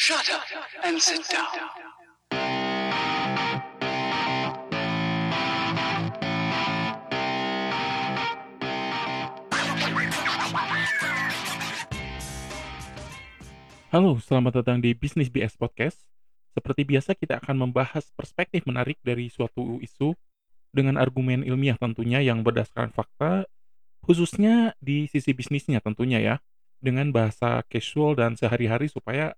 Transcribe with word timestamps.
Shut 0.00 0.32
up 0.32 0.48
and 0.80 0.96
sit 0.96 1.20
down. 1.28 1.44
Halo, 13.92 14.16
selamat 14.24 14.64
datang 14.64 14.80
di 14.80 14.96
Bisnis 14.96 15.28
BS 15.28 15.60
Podcast. 15.60 16.00
Seperti 16.56 16.88
biasa, 16.88 17.12
kita 17.12 17.36
akan 17.36 17.68
membahas 17.68 18.08
perspektif 18.16 18.64
menarik 18.64 18.96
dari 19.04 19.28
suatu 19.28 19.84
isu 19.84 20.16
dengan 20.72 20.96
argumen 20.96 21.44
ilmiah 21.44 21.76
tentunya 21.76 22.24
yang 22.24 22.40
berdasarkan 22.40 22.88
fakta, 22.96 23.44
khususnya 24.00 24.72
di 24.80 25.12
sisi 25.12 25.36
bisnisnya 25.36 25.84
tentunya 25.84 26.24
ya, 26.24 26.34
dengan 26.80 27.12
bahasa 27.12 27.60
casual 27.68 28.16
dan 28.16 28.40
sehari-hari 28.40 28.88
supaya 28.88 29.36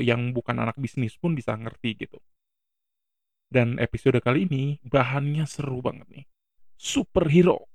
yang 0.00 0.32
bukan 0.32 0.56
anak 0.58 0.76
bisnis 0.80 1.14
pun 1.20 1.36
bisa 1.36 1.54
ngerti 1.54 2.08
gitu. 2.08 2.18
Dan 3.50 3.82
episode 3.82 4.18
kali 4.22 4.46
ini 4.46 4.78
bahannya 4.86 5.44
seru 5.44 5.82
banget 5.82 6.06
nih. 6.08 6.24
Superhero. 6.78 7.66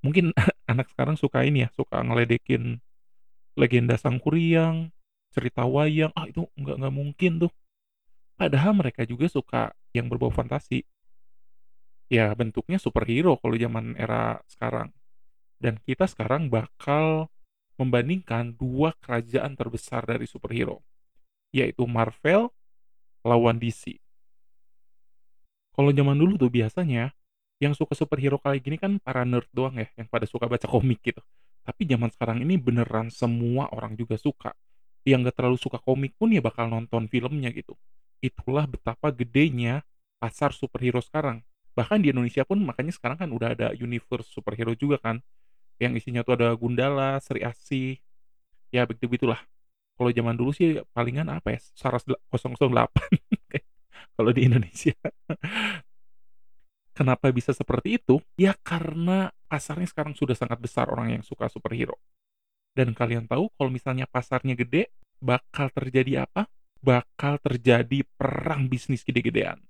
Mungkin 0.00 0.32
anak 0.72 0.90
sekarang 0.90 1.20
suka 1.20 1.44
ini 1.44 1.64
ya, 1.64 1.68
suka 1.76 2.00
ngeledekin 2.00 2.80
legenda 3.58 4.00
sang 4.00 4.16
kuryang, 4.16 4.88
cerita 5.30 5.68
wayang, 5.68 6.10
ah 6.16 6.24
itu 6.24 6.48
nggak 6.56 6.76
nggak 6.80 6.94
mungkin 6.94 7.32
tuh. 7.46 7.52
Padahal 8.40 8.72
mereka 8.72 9.04
juga 9.04 9.28
suka 9.28 9.62
yang 9.92 10.08
berbau 10.08 10.32
fantasi. 10.32 10.82
Ya 12.10 12.32
bentuknya 12.34 12.80
superhero 12.80 13.36
kalau 13.38 13.54
zaman 13.54 13.94
era 14.00 14.40
sekarang. 14.48 14.90
Dan 15.60 15.76
kita 15.84 16.08
sekarang 16.08 16.48
bakal 16.48 17.28
membandingkan 17.76 18.56
dua 18.56 18.96
kerajaan 19.00 19.56
terbesar 19.56 20.04
dari 20.08 20.24
superhero, 20.24 20.80
yaitu 21.50 21.86
Marvel 21.86 22.50
lawan 23.26 23.60
DC. 23.60 23.98
Kalau 25.74 25.90
zaman 25.94 26.16
dulu 26.18 26.36
tuh 26.36 26.50
biasanya 26.50 27.14
yang 27.60 27.76
suka 27.76 27.92
superhero 27.92 28.40
kayak 28.40 28.60
gini 28.64 28.76
kan 28.80 28.96
para 28.98 29.22
nerd 29.22 29.46
doang 29.52 29.76
ya, 29.76 29.88
yang 29.94 30.08
pada 30.08 30.24
suka 30.24 30.48
baca 30.48 30.64
komik 30.64 31.04
gitu. 31.04 31.20
Tapi 31.60 31.84
zaman 31.84 32.08
sekarang 32.08 32.40
ini 32.40 32.56
beneran 32.56 33.12
semua 33.12 33.68
orang 33.70 33.94
juga 33.94 34.16
suka 34.16 34.56
yang 35.04 35.24
gak 35.24 35.40
terlalu 35.40 35.56
suka 35.56 35.80
komik 35.80 36.12
pun 36.16 36.32
ya 36.32 36.40
bakal 36.44 36.68
nonton 36.68 37.08
filmnya 37.08 37.52
gitu. 37.52 37.76
Itulah 38.20 38.68
betapa 38.68 39.12
gedenya 39.12 39.84
pasar 40.20 40.52
superhero 40.52 41.00
sekarang. 41.00 41.40
Bahkan 41.72 42.04
di 42.04 42.12
Indonesia 42.12 42.44
pun 42.44 42.60
makanya 42.60 42.92
sekarang 42.92 43.16
kan 43.16 43.28
udah 43.32 43.56
ada 43.56 43.68
universe 43.72 44.28
superhero 44.28 44.76
juga 44.76 45.00
kan. 45.00 45.24
Yang 45.80 46.04
isinya 46.04 46.20
tuh 46.20 46.36
ada 46.36 46.52
Gundala, 46.52 47.16
Sri 47.24 47.40
Asih, 47.40 47.96
ya 48.68 48.84
begitu-begitulah. 48.84 49.40
Kalau 50.00 50.16
zaman 50.16 50.32
dulu 50.32 50.48
sih 50.56 50.80
palingan 50.96 51.28
apa 51.28 51.52
ya, 51.52 51.60
Saras 51.76 52.08
008 52.08 52.32
kalau 54.16 54.32
di 54.32 54.48
Indonesia. 54.48 54.96
Kenapa 56.96 57.28
bisa 57.28 57.52
seperti 57.52 58.00
itu? 58.00 58.16
Ya 58.40 58.56
karena 58.64 59.28
pasarnya 59.44 59.92
sekarang 59.92 60.16
sudah 60.16 60.32
sangat 60.32 60.56
besar 60.56 60.88
orang 60.88 61.20
yang 61.20 61.24
suka 61.24 61.52
superhero. 61.52 62.00
Dan 62.72 62.96
kalian 62.96 63.28
tahu 63.28 63.52
kalau 63.60 63.68
misalnya 63.68 64.08
pasarnya 64.08 64.56
gede, 64.56 64.88
bakal 65.20 65.68
terjadi 65.68 66.24
apa? 66.24 66.48
Bakal 66.80 67.36
terjadi 67.44 68.00
perang 68.16 68.72
bisnis 68.72 69.04
gede-gedean. 69.04 69.60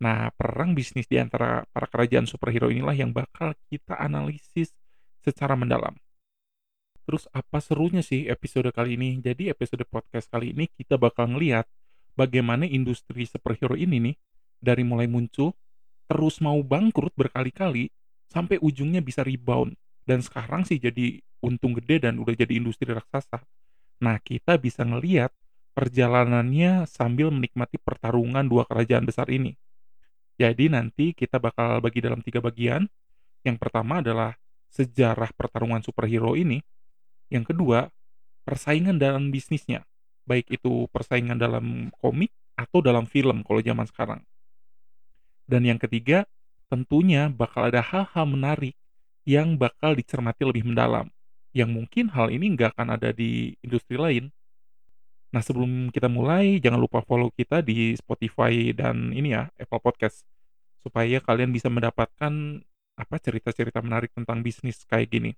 Nah, 0.00 0.32
perang 0.32 0.72
bisnis 0.72 1.04
di 1.04 1.20
antara 1.20 1.68
para 1.68 1.84
kerajaan 1.84 2.24
superhero 2.24 2.72
inilah 2.72 2.96
yang 2.96 3.12
bakal 3.12 3.52
kita 3.68 3.96
analisis 4.00 4.72
secara 5.20 5.52
mendalam. 5.52 5.96
Terus 7.04 7.28
apa 7.36 7.60
serunya 7.60 8.00
sih 8.00 8.26
episode 8.32 8.72
kali 8.72 8.96
ini? 8.96 9.20
Jadi 9.20 9.52
episode 9.52 9.84
podcast 9.84 10.28
kali 10.32 10.56
ini 10.56 10.68
kita 10.72 10.96
bakal 10.96 11.36
ngeliat 11.36 11.68
bagaimana 12.16 12.64
industri 12.64 13.28
superhero 13.28 13.76
ini 13.76 14.00
nih 14.00 14.16
dari 14.64 14.82
mulai 14.82 15.04
muncul 15.04 15.52
terus 16.08 16.40
mau 16.40 16.56
bangkrut 16.64 17.12
berkali-kali 17.16 17.92
sampai 18.28 18.60
ujungnya 18.60 19.04
bisa 19.04 19.24
rebound 19.24 19.76
dan 20.04 20.20
sekarang 20.20 20.64
sih 20.64 20.80
jadi 20.80 21.20
untung 21.44 21.76
gede 21.76 22.08
dan 22.08 22.16
udah 22.16 22.32
jadi 22.32 22.56
industri 22.56 22.88
raksasa. 22.88 23.44
Nah, 24.00 24.16
kita 24.20 24.56
bisa 24.56 24.84
ngeliat 24.84 25.32
perjalanannya 25.76 26.88
sambil 26.88 27.28
menikmati 27.28 27.76
pertarungan 27.76 28.48
dua 28.48 28.64
kerajaan 28.64 29.04
besar 29.04 29.28
ini. 29.28 29.56
Jadi 30.40 30.72
nanti 30.72 31.12
kita 31.12 31.38
bakal 31.38 31.78
bagi 31.84 32.00
dalam 32.00 32.24
tiga 32.24 32.40
bagian. 32.40 32.88
Yang 33.44 33.56
pertama 33.60 34.00
adalah 34.00 34.32
sejarah 34.72 35.30
pertarungan 35.36 35.84
superhero 35.84 36.34
ini. 36.34 36.64
Yang 37.32 37.54
kedua, 37.54 37.92
persaingan 38.44 39.00
dalam 39.00 39.32
bisnisnya. 39.32 39.84
Baik 40.24 40.48
itu 40.48 40.88
persaingan 40.88 41.36
dalam 41.36 41.92
komik 42.00 42.32
atau 42.56 42.80
dalam 42.80 43.04
film 43.04 43.44
kalau 43.44 43.60
zaman 43.60 43.84
sekarang. 43.84 44.20
Dan 45.44 45.68
yang 45.68 45.76
ketiga, 45.76 46.24
tentunya 46.72 47.28
bakal 47.28 47.68
ada 47.68 47.84
hal-hal 47.84 48.24
menarik 48.24 48.74
yang 49.28 49.60
bakal 49.60 49.92
dicermati 49.92 50.44
lebih 50.44 50.64
mendalam. 50.64 51.12
Yang 51.52 51.70
mungkin 51.70 52.04
hal 52.12 52.32
ini 52.32 52.56
nggak 52.56 52.76
akan 52.76 52.96
ada 52.96 53.12
di 53.12 53.54
industri 53.60 54.00
lain. 54.00 54.32
Nah 55.30 55.42
sebelum 55.44 55.92
kita 55.92 56.08
mulai, 56.08 56.58
jangan 56.62 56.80
lupa 56.80 57.02
follow 57.04 57.28
kita 57.34 57.60
di 57.60 57.92
Spotify 57.98 58.72
dan 58.72 59.12
ini 59.12 59.34
ya, 59.34 59.50
Apple 59.60 59.82
Podcast. 59.82 60.24
Supaya 60.80 61.20
kalian 61.20 61.52
bisa 61.52 61.68
mendapatkan 61.72 62.32
apa 62.94 63.16
cerita-cerita 63.18 63.82
menarik 63.82 64.14
tentang 64.14 64.40
bisnis 64.40 64.86
kayak 64.86 65.10
gini. 65.10 65.32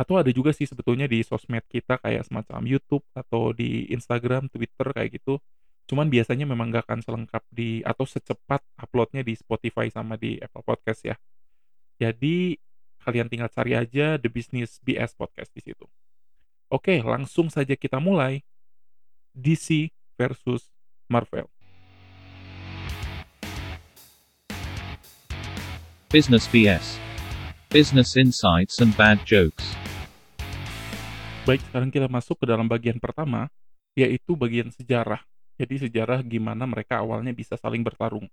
Atau 0.00 0.16
ada 0.16 0.32
juga 0.32 0.56
sih 0.56 0.64
sebetulnya 0.64 1.04
di 1.04 1.20
sosmed 1.20 1.60
kita 1.68 2.00
kayak 2.00 2.24
semacam 2.24 2.64
YouTube 2.64 3.04
atau 3.12 3.52
di 3.52 3.84
Instagram, 3.92 4.48
Twitter 4.48 4.96
kayak 4.96 5.20
gitu. 5.20 5.36
Cuman 5.84 6.08
biasanya 6.08 6.48
memang 6.48 6.72
nggak 6.72 6.88
akan 6.88 7.04
selengkap 7.04 7.44
di 7.52 7.84
atau 7.84 8.08
secepat 8.08 8.64
uploadnya 8.80 9.20
di 9.20 9.36
Spotify 9.36 9.92
sama 9.92 10.16
di 10.16 10.40
Apple 10.40 10.64
Podcast 10.64 11.04
ya. 11.04 11.20
Jadi 12.00 12.56
kalian 13.04 13.28
tinggal 13.28 13.52
cari 13.52 13.76
aja 13.76 14.16
The 14.16 14.32
Business 14.32 14.80
BS 14.80 15.12
Podcast 15.20 15.52
di 15.52 15.60
situ. 15.68 15.84
Oke, 16.72 17.04
langsung 17.04 17.52
saja 17.52 17.76
kita 17.76 18.00
mulai. 18.00 18.40
DC 19.36 19.92
versus 20.16 20.72
Marvel. 21.12 21.52
Business 26.08 26.48
BS. 26.48 26.96
Business 27.68 28.16
insights 28.16 28.80
and 28.80 28.96
bad 28.96 29.22
jokes. 29.28 29.79
Baik, 31.48 31.64
sekarang 31.72 31.88
kita 31.88 32.04
masuk 32.04 32.36
ke 32.36 32.44
dalam 32.44 32.68
bagian 32.68 33.00
pertama, 33.00 33.48
yaitu 33.96 34.36
bagian 34.36 34.68
sejarah. 34.68 35.24
Jadi 35.56 35.88
sejarah 35.88 36.20
gimana 36.20 36.68
mereka 36.68 37.00
awalnya 37.00 37.32
bisa 37.32 37.56
saling 37.56 37.80
bertarung. 37.80 38.28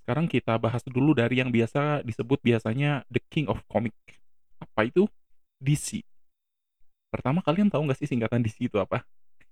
Sekarang 0.00 0.24
kita 0.24 0.56
bahas 0.56 0.80
dulu 0.88 1.12
dari 1.12 1.44
yang 1.44 1.52
biasa 1.52 2.00
disebut 2.00 2.40
biasanya 2.40 3.04
The 3.12 3.20
King 3.28 3.52
of 3.52 3.60
Comic. 3.68 3.92
Apa 4.56 4.88
itu? 4.88 5.04
DC. 5.60 6.00
Pertama 7.12 7.44
kalian 7.44 7.68
tahu 7.68 7.84
nggak 7.84 8.00
sih 8.00 8.08
singkatan 8.08 8.40
DC 8.40 8.72
itu 8.72 8.80
apa? 8.80 9.04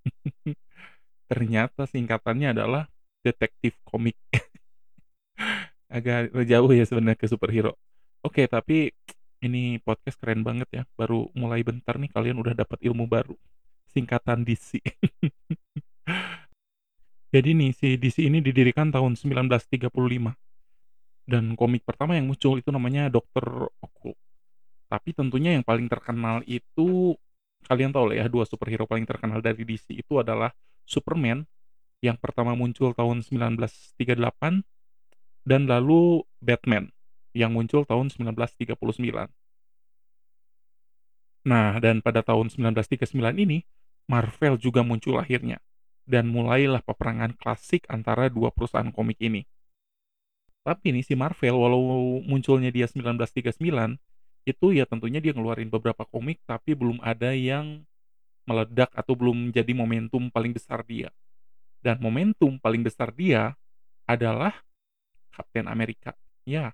Ternyata 1.31 1.85
singkatannya 1.85 2.57
adalah 2.57 2.89
detektif 3.21 3.77
komik. 3.85 4.17
Agak 5.93 6.33
jauh 6.49 6.73
ya 6.73 6.89
sebenarnya 6.89 7.21
ke 7.21 7.29
superhero. 7.29 7.77
Oke, 8.25 8.49
tapi 8.49 8.97
ini 9.43 9.79
podcast 9.83 10.19
keren 10.19 10.43
banget 10.43 10.69
ya. 10.71 10.83
Baru 10.99 11.31
mulai 11.35 11.63
bentar 11.63 11.99
nih 11.99 12.11
kalian 12.11 12.39
udah 12.43 12.55
dapat 12.55 12.79
ilmu 12.83 13.07
baru. 13.07 13.35
Singkatan 13.91 14.45
DC. 14.45 14.79
Jadi 17.35 17.51
nih 17.53 17.73
si 17.77 17.89
DC 18.01 18.25
ini 18.25 18.41
didirikan 18.41 18.89
tahun 18.89 19.17
1935. 19.17 19.89
Dan 21.29 21.53
komik 21.61 21.85
pertama 21.85 22.17
yang 22.17 22.29
muncul 22.29 22.57
itu 22.57 22.73
namanya 22.73 23.13
Dr. 23.13 23.69
Occult. 23.85 24.17
Tapi 24.89 25.13
tentunya 25.13 25.53
yang 25.53 25.65
paling 25.65 25.85
terkenal 25.93 26.41
itu 26.49 27.13
kalian 27.69 27.93
tahu 27.93 28.13
lah 28.13 28.25
ya 28.25 28.27
dua 28.33 28.49
superhero 28.49 28.89
paling 28.89 29.05
terkenal 29.05 29.45
dari 29.45 29.61
DC 29.67 29.93
itu 29.93 30.17
adalah 30.17 30.49
Superman 30.89 31.45
yang 32.01 32.17
pertama 32.17 32.55
muncul 32.55 32.95
tahun 32.95 33.21
1938 33.21 34.65
dan 35.45 35.67
lalu 35.67 36.23
Batman 36.41 36.89
yang 37.37 37.53
muncul 37.53 37.85
tahun 37.85 38.13
1939. 38.13 38.77
Nah, 41.49 41.81
dan 41.81 42.05
pada 42.05 42.21
tahun 42.21 42.53
1939 42.53 43.15
ini 43.41 43.65
Marvel 44.09 44.61
juga 44.61 44.85
muncul 44.85 45.17
akhirnya 45.21 45.61
dan 46.09 46.29
mulailah 46.33 46.81
peperangan 46.81 47.37
klasik 47.37 47.85
antara 47.93 48.33
dua 48.33 48.49
perusahaan 48.49 48.89
komik 48.89 49.21
ini. 49.21 49.45
Tapi 50.65 50.97
nih 50.97 51.05
si 51.05 51.13
Marvel 51.17 51.57
walau 51.57 52.21
munculnya 52.25 52.73
dia 52.73 52.89
1939 52.89 53.61
itu 54.49 54.67
ya 54.73 54.89
tentunya 54.89 55.21
dia 55.21 55.37
ngeluarin 55.37 55.69
beberapa 55.69 56.09
komik 56.09 56.41
tapi 56.49 56.73
belum 56.73 57.05
ada 57.05 57.37
yang 57.37 57.85
meledak 58.49 58.89
atau 58.97 59.13
belum 59.13 59.53
jadi 59.53 59.77
momentum 59.77 60.33
paling 60.33 60.57
besar 60.57 60.81
dia. 60.89 61.13
Dan 61.85 62.01
momentum 62.01 62.57
paling 62.57 62.81
besar 62.81 63.13
dia 63.13 63.53
adalah 64.09 64.57
Kapten 65.37 65.69
Amerika. 65.69 66.17
Ya, 66.49 66.73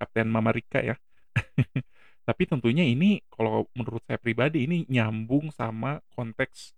Kapten 0.00 0.28
Mamarika 0.30 0.80
ya. 0.82 0.96
Tapi 2.28 2.42
tentunya 2.48 2.84
ini 2.86 3.20
kalau 3.28 3.68
menurut 3.76 4.00
saya 4.08 4.16
pribadi 4.16 4.64
ini 4.64 4.88
nyambung 4.88 5.52
sama 5.52 6.00
konteks 6.16 6.72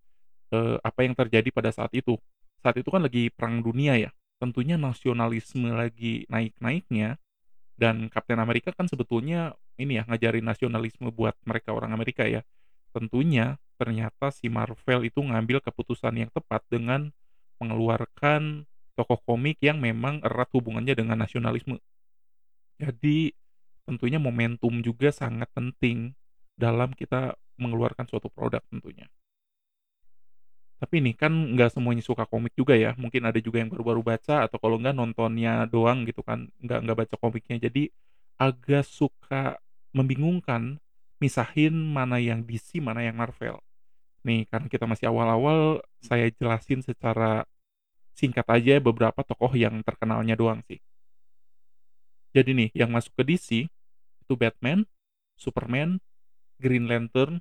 eee, 0.52 0.76
apa 0.82 1.00
yang 1.06 1.14
terjadi 1.14 1.48
pada 1.54 1.70
saat 1.70 1.92
itu. 1.94 2.18
Saat 2.62 2.76
itu 2.82 2.88
kan 2.90 3.04
lagi 3.04 3.30
perang 3.30 3.62
dunia 3.62 3.94
ya, 3.98 4.10
tentunya 4.42 4.74
nasionalisme 4.80 5.70
lagi 5.70 6.26
naik-naiknya 6.26 7.20
dan 7.76 8.08
Kapten 8.08 8.40
Amerika 8.40 8.72
kan 8.72 8.88
sebetulnya 8.88 9.54
ini 9.76 10.00
ya, 10.00 10.04
ngajarin 10.08 10.44
nasionalisme 10.44 11.12
buat 11.12 11.36
mereka 11.44 11.76
orang 11.76 11.92
Amerika 11.92 12.24
ya. 12.24 12.42
Tentunya 12.96 13.60
ternyata 13.76 14.32
si 14.32 14.48
Marvel 14.48 15.04
itu 15.04 15.20
ngambil 15.20 15.60
keputusan 15.60 16.16
yang 16.16 16.30
tepat 16.32 16.64
dengan 16.72 17.12
mengeluarkan 17.60 18.64
tokoh 18.96 19.20
komik 19.28 19.60
yang 19.60 19.76
memang 19.76 20.24
erat 20.24 20.48
hubungannya 20.56 20.96
dengan 20.96 21.20
nasionalisme. 21.20 21.76
Jadi 22.76 23.32
tentunya 23.86 24.18
momentum 24.20 24.82
juga 24.84 25.08
sangat 25.14 25.48
penting 25.56 26.12
dalam 26.58 26.92
kita 26.92 27.36
mengeluarkan 27.56 28.04
suatu 28.08 28.28
produk 28.28 28.60
tentunya. 28.68 29.08
Tapi 30.76 31.00
nih 31.00 31.16
kan 31.16 31.32
nggak 31.56 31.72
semuanya 31.72 32.04
suka 32.04 32.28
komik 32.28 32.52
juga 32.52 32.76
ya, 32.76 32.92
mungkin 33.00 33.24
ada 33.24 33.40
juga 33.40 33.64
yang 33.64 33.72
baru-baru 33.72 34.04
baca 34.04 34.44
atau 34.44 34.60
kalau 34.60 34.76
nggak 34.76 34.92
nontonnya 34.92 35.64
doang 35.72 36.04
gitu 36.04 36.20
kan, 36.20 36.52
nggak 36.60 36.78
nggak 36.84 36.98
baca 37.00 37.14
komiknya. 37.16 37.56
Jadi 37.68 37.88
agak 38.36 38.84
suka 38.84 39.56
membingungkan 39.96 40.76
misahin 41.16 41.72
mana 41.72 42.20
yang 42.20 42.44
DC, 42.44 42.84
mana 42.84 43.00
yang 43.00 43.16
Marvel. 43.16 43.56
Nih 44.20 44.44
karena 44.52 44.68
kita 44.68 44.84
masih 44.84 45.08
awal-awal, 45.08 45.80
saya 46.04 46.28
jelasin 46.28 46.84
secara 46.84 47.48
singkat 48.12 48.44
aja 48.48 48.76
beberapa 48.80 49.20
tokoh 49.24 49.52
yang 49.56 49.80
terkenalnya 49.80 50.36
doang 50.36 50.60
sih. 50.68 50.80
Jadi 52.36 52.50
nih 52.58 52.68
yang 52.80 52.90
masuk 52.92 53.12
ke 53.16 53.22
DC 53.28 53.48
itu 54.22 54.34
Batman, 54.36 54.84
Superman, 55.40 55.96
Green 56.62 56.86
Lantern, 56.90 57.40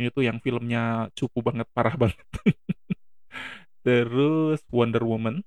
ini 0.00 0.08
tuh 0.16 0.24
yang 0.28 0.38
filmnya 0.44 1.12
cupu 1.18 1.40
banget, 1.44 1.68
parah 1.76 1.96
banget. 2.02 2.26
Terus 3.86 4.60
Wonder 4.70 5.02
Woman, 5.02 5.42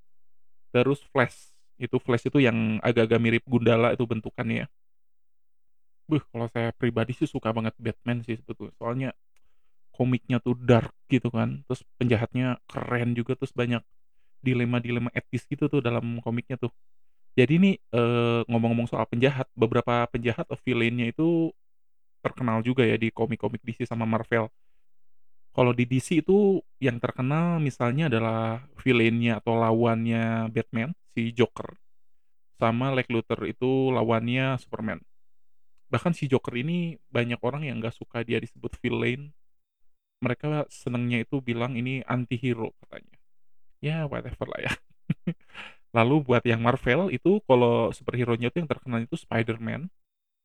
terus 0.73 1.01
Flash. 1.13 1.53
Itu 1.79 1.97
Flash 2.03 2.27
itu 2.29 2.39
yang 2.43 2.79
agak-agak 2.83 3.19
mirip 3.21 3.43
Gundala 3.47 3.95
itu 3.95 4.05
bentukannya. 4.07 4.67
Buh, 6.09 6.21
kalau 6.31 6.47
saya 6.53 6.69
pribadi 6.79 7.11
sih 7.17 7.25
suka 7.29 7.49
banget 7.57 7.73
Batman 7.81 8.21
sih 8.25 8.35
sebetulnya. 8.37 8.73
Soalnya 8.77 9.09
komiknya 9.97 10.37
tuh 10.45 10.55
dark 10.69 10.93
gitu 11.13 11.29
kan. 11.37 11.49
Terus 11.67 11.81
penjahatnya 11.99 12.45
keren 12.71 13.09
juga 13.19 13.33
terus 13.39 13.53
banyak 13.55 13.81
dilema-dilema 14.45 15.09
etis 15.19 15.43
gitu 15.51 15.65
tuh 15.73 15.81
dalam 15.87 16.05
komiknya 16.25 16.57
tuh. 16.63 16.71
Jadi 17.35 17.53
nih 17.59 17.75
eh, 17.91 18.41
ngomong-ngomong 18.47 18.87
soal 18.87 19.05
penjahat, 19.11 19.47
beberapa 19.51 20.07
penjahat 20.07 20.47
villainnya 20.63 21.11
itu 21.11 21.51
terkenal 22.23 22.63
juga 22.63 22.87
ya 22.87 22.95
di 22.95 23.11
komik-komik 23.11 23.61
DC 23.61 23.85
sama 23.85 24.07
Marvel. 24.07 24.47
Kalau 25.55 25.71
di 25.71 25.87
DC 25.87 26.19
itu 26.23 26.59
yang 26.83 26.99
terkenal 26.99 27.63
misalnya 27.63 28.11
adalah 28.11 28.63
villainnya 28.83 29.39
atau 29.39 29.55
lawannya 29.55 30.51
Batman, 30.51 30.91
si 31.15 31.31
Joker. 31.31 31.75
Sama 32.59 32.91
Lex 32.95 33.07
Luthor 33.11 33.39
itu 33.47 33.91
lawannya 33.91 34.59
Superman. 34.59 34.99
Bahkan 35.91 36.11
si 36.11 36.27
Joker 36.27 36.55
ini 36.59 36.99
banyak 37.07 37.39
orang 37.39 37.63
yang 37.67 37.79
gak 37.79 37.95
suka 37.95 38.23
dia 38.27 38.39
disebut 38.39 38.75
villain. 38.83 39.31
Mereka 40.19 40.67
senengnya 40.67 41.23
itu 41.23 41.39
bilang 41.39 41.75
ini 41.79 42.03
anti-hero 42.03 42.75
katanya. 42.83 43.15
Ya 43.79 44.07
whatever 44.07 44.47
lah 44.51 44.59
ya. 44.59 44.73
Lalu 45.95 46.15
buat 46.27 46.43
yang 46.43 46.59
Marvel 46.59 47.07
itu 47.07 47.39
kalau 47.47 47.95
superhero-nya 47.95 48.51
itu 48.51 48.59
yang 48.59 48.67
terkenal 48.67 48.99
itu 48.99 49.15
Spider-Man, 49.15 49.87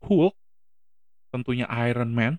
Hulk, 0.06 0.38
tentunya 1.34 1.66
Iron 1.90 2.14
Man, 2.14 2.38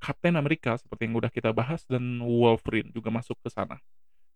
Captain 0.00 0.34
America 0.40 0.80
seperti 0.80 1.06
yang 1.06 1.14
udah 1.20 1.28
kita 1.28 1.52
bahas 1.52 1.84
dan 1.84 2.24
Wolverine 2.24 2.88
juga 2.90 3.12
masuk 3.12 3.36
ke 3.44 3.52
sana. 3.52 3.76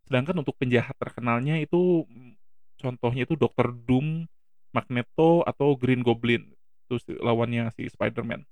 Sedangkan 0.07 0.39
untuk 0.39 0.55
penjahat 0.61 0.95
terkenalnya 1.01 1.59
itu 1.59 2.07
mm, 2.07 2.33
contohnya 2.79 3.27
itu 3.27 3.35
Dr. 3.35 3.75
Doom, 3.75 4.29
Magneto 4.71 5.43
atau 5.43 5.75
Green 5.75 6.05
Goblin. 6.05 6.53
Itu 6.87 7.01
lawannya 7.19 7.75
si 7.75 7.89
Spider-Man. 7.91 8.47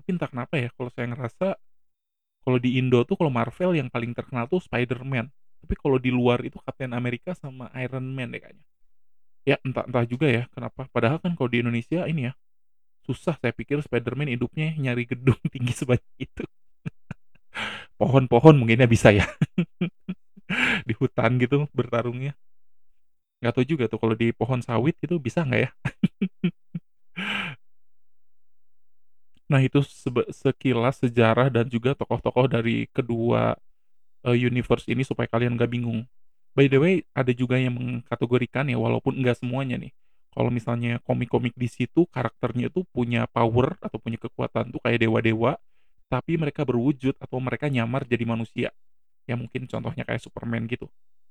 Tapi 0.00 0.08
entah 0.14 0.30
kenapa 0.30 0.54
ya 0.56 0.72
kalau 0.72 0.88
saya 0.88 1.10
ngerasa 1.12 1.60
kalau 2.46 2.58
di 2.62 2.80
Indo 2.80 3.04
tuh 3.04 3.20
kalau 3.20 3.28
Marvel 3.28 3.76
yang 3.76 3.92
paling 3.92 4.16
terkenal 4.16 4.48
tuh 4.48 4.64
Spider-Man. 4.64 5.28
Tapi 5.58 5.74
kalau 5.78 5.98
di 5.98 6.10
luar 6.14 6.42
itu 6.46 6.56
Captain 6.62 6.92
America 6.94 7.34
sama 7.34 7.68
Iron 7.76 8.06
Man 8.14 8.34
deh 8.34 8.40
kayaknya. 8.40 8.64
Ya 9.48 9.56
entah 9.64 9.84
entah 9.88 10.04
juga 10.04 10.26
ya 10.28 10.44
kenapa. 10.52 10.86
Padahal 10.92 11.18
kan 11.22 11.32
kalau 11.34 11.48
di 11.50 11.60
Indonesia 11.64 12.04
ini 12.06 12.30
ya 12.30 12.32
susah 13.08 13.40
saya 13.40 13.56
pikir 13.56 13.80
Spider-Man 13.80 14.28
hidupnya 14.36 14.76
nyari 14.76 15.08
gedung 15.08 15.40
tinggi 15.54 15.72
sebanyak 15.72 16.14
itu. 16.20 16.44
Pohon-pohon 17.98 18.54
mungkinnya 18.60 18.86
bisa 18.86 19.10
ya. 19.10 19.26
di 20.88 20.94
hutan 20.96 21.36
gitu 21.42 21.66
bertarungnya. 21.74 22.32
Nggak 23.42 23.52
tahu 23.54 23.64
juga 23.66 23.84
tuh 23.86 23.98
kalau 24.02 24.14
di 24.18 24.28
pohon 24.34 24.60
sawit 24.62 24.94
itu 25.02 25.14
bisa 25.18 25.42
nggak 25.46 25.60
ya? 25.66 25.70
Nah 29.48 29.64
itu 29.64 29.80
sekilas 30.28 31.00
sejarah 31.00 31.48
dan 31.48 31.64
juga 31.72 31.96
tokoh-tokoh 31.96 32.52
dari 32.52 32.84
kedua 32.92 33.56
eh, 34.26 34.38
universe 34.38 34.86
ini 34.90 35.02
supaya 35.06 35.30
kalian 35.30 35.54
nggak 35.54 35.70
bingung. 35.70 36.06
By 36.56 36.66
the 36.66 36.78
way, 36.82 36.94
ada 37.14 37.30
juga 37.30 37.54
yang 37.60 37.78
mengkategorikan 37.78 38.66
ya 38.66 38.78
walaupun 38.80 39.14
nggak 39.20 39.38
semuanya 39.44 39.78
nih. 39.78 39.92
Kalau 40.34 40.50
misalnya 40.54 41.02
komik-komik 41.02 41.54
di 41.54 41.66
situ 41.70 42.06
karakternya 42.10 42.70
itu 42.70 42.86
punya 42.94 43.26
power 43.30 43.74
atau 43.82 43.98
punya 43.98 44.18
kekuatan 44.20 44.70
tuh 44.70 44.80
kayak 44.82 45.02
dewa-dewa, 45.06 45.58
tapi 46.10 46.38
mereka 46.40 46.62
berwujud 46.64 47.14
atau 47.20 47.38
mereka 47.38 47.66
nyamar 47.70 48.06
jadi 48.06 48.24
manusia. 48.26 48.68
Ya 49.28 49.34
mungkin 49.36 49.68
contohnya 49.68 50.02
kayak 50.08 50.22
Superman 50.24 50.64
gitu. 50.70 50.88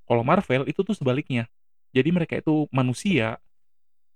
Kalau 0.08 0.24
Marvel 0.24 0.68
itu 0.70 0.82
tuh 0.86 0.96
sebaliknya. 0.96 1.50
Jadi 1.92 2.10
mereka 2.14 2.38
itu 2.40 2.68
manusia, 2.70 3.40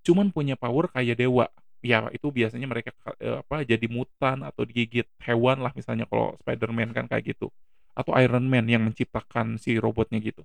cuman 0.06 0.30
punya 0.34 0.56
power 0.60 0.90
kayak 0.94 1.18
dewa. 1.18 1.48
Ya 1.82 2.06
itu 2.14 2.30
biasanya 2.30 2.70
mereka 2.70 2.94
eh, 3.18 3.42
apa 3.42 3.66
jadi 3.66 3.86
mutan 3.90 4.46
atau 4.46 4.64
digigit 4.70 5.10
hewan 5.26 5.66
lah 5.66 5.74
misalnya 5.74 6.06
kalau 6.06 6.38
Spider-Man 6.46 6.94
kan 6.94 7.06
kayak 7.10 7.34
gitu. 7.36 7.50
Atau 7.92 8.16
Iron 8.18 8.48
Man 8.48 8.66
yang 8.68 8.84
menciptakan 8.88 9.60
si 9.60 9.76
robotnya 9.78 10.18
gitu. 10.24 10.44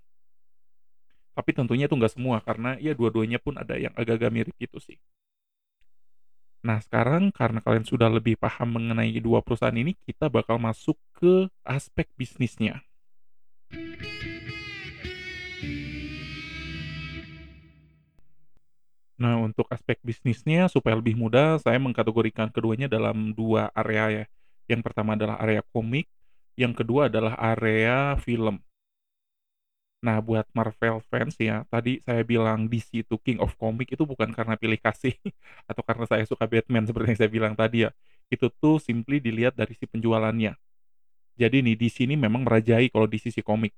Tapi 1.36 1.50
tentunya 1.52 1.84
itu 1.84 1.94
nggak 1.94 2.16
semua 2.16 2.40
karena 2.40 2.80
ya 2.80 2.96
dua-duanya 2.96 3.36
pun 3.36 3.60
ada 3.60 3.76
yang 3.76 3.92
agak-agak 3.92 4.32
mirip 4.32 4.56
gitu 4.56 4.80
sih. 4.80 4.96
Nah, 6.66 6.82
sekarang 6.82 7.30
karena 7.30 7.62
kalian 7.62 7.86
sudah 7.86 8.10
lebih 8.10 8.34
paham 8.34 8.74
mengenai 8.74 9.14
dua 9.22 9.38
perusahaan 9.38 9.76
ini, 9.76 9.94
kita 10.02 10.26
bakal 10.26 10.58
masuk 10.58 10.98
ke 11.14 11.46
aspek 11.62 12.10
bisnisnya. 12.18 12.82
Nah, 19.16 19.40
untuk 19.40 19.64
aspek 19.70 19.96
bisnisnya 20.02 20.68
supaya 20.68 20.98
lebih 20.98 21.14
mudah, 21.16 21.62
saya 21.62 21.78
mengkategorikan 21.78 22.50
keduanya 22.52 22.90
dalam 22.90 23.32
dua 23.32 23.70
area 23.72 24.04
ya. 24.10 24.24
Yang 24.66 24.90
pertama 24.90 25.14
adalah 25.14 25.38
area 25.40 25.62
komik, 25.70 26.10
yang 26.62 26.72
kedua 26.78 27.08
adalah 27.10 27.34
area 27.52 28.16
film. 28.24 28.56
Nah, 30.06 30.18
buat 30.22 30.46
Marvel 30.54 31.02
fans 31.10 31.34
ya, 31.40 31.64
tadi 31.72 31.98
saya 32.04 32.22
bilang 32.22 32.68
DC 32.70 33.02
itu 33.02 33.16
King 33.24 33.38
of 33.42 33.56
Comic 33.58 33.90
itu 33.96 34.04
bukan 34.06 34.30
karena 34.36 34.54
pilih 34.54 34.78
kasih 34.78 35.16
atau 35.70 35.82
karena 35.82 36.04
saya 36.06 36.24
suka 36.30 36.44
Batman 36.46 36.84
seperti 36.86 37.06
yang 37.16 37.20
saya 37.20 37.32
bilang 37.32 37.54
tadi 37.58 37.88
ya. 37.88 37.90
Itu 38.30 38.46
tuh 38.62 38.76
simply 38.78 39.18
dilihat 39.18 39.54
dari 39.58 39.72
si 39.74 39.84
penjualannya. 39.88 40.52
Jadi 41.40 41.56
nih 41.66 41.76
DC 41.80 41.96
ini 42.08 42.16
memang 42.18 42.42
merajai 42.46 42.86
kalau 42.92 43.08
di 43.10 43.18
sisi 43.20 43.40
komik. 43.44 43.72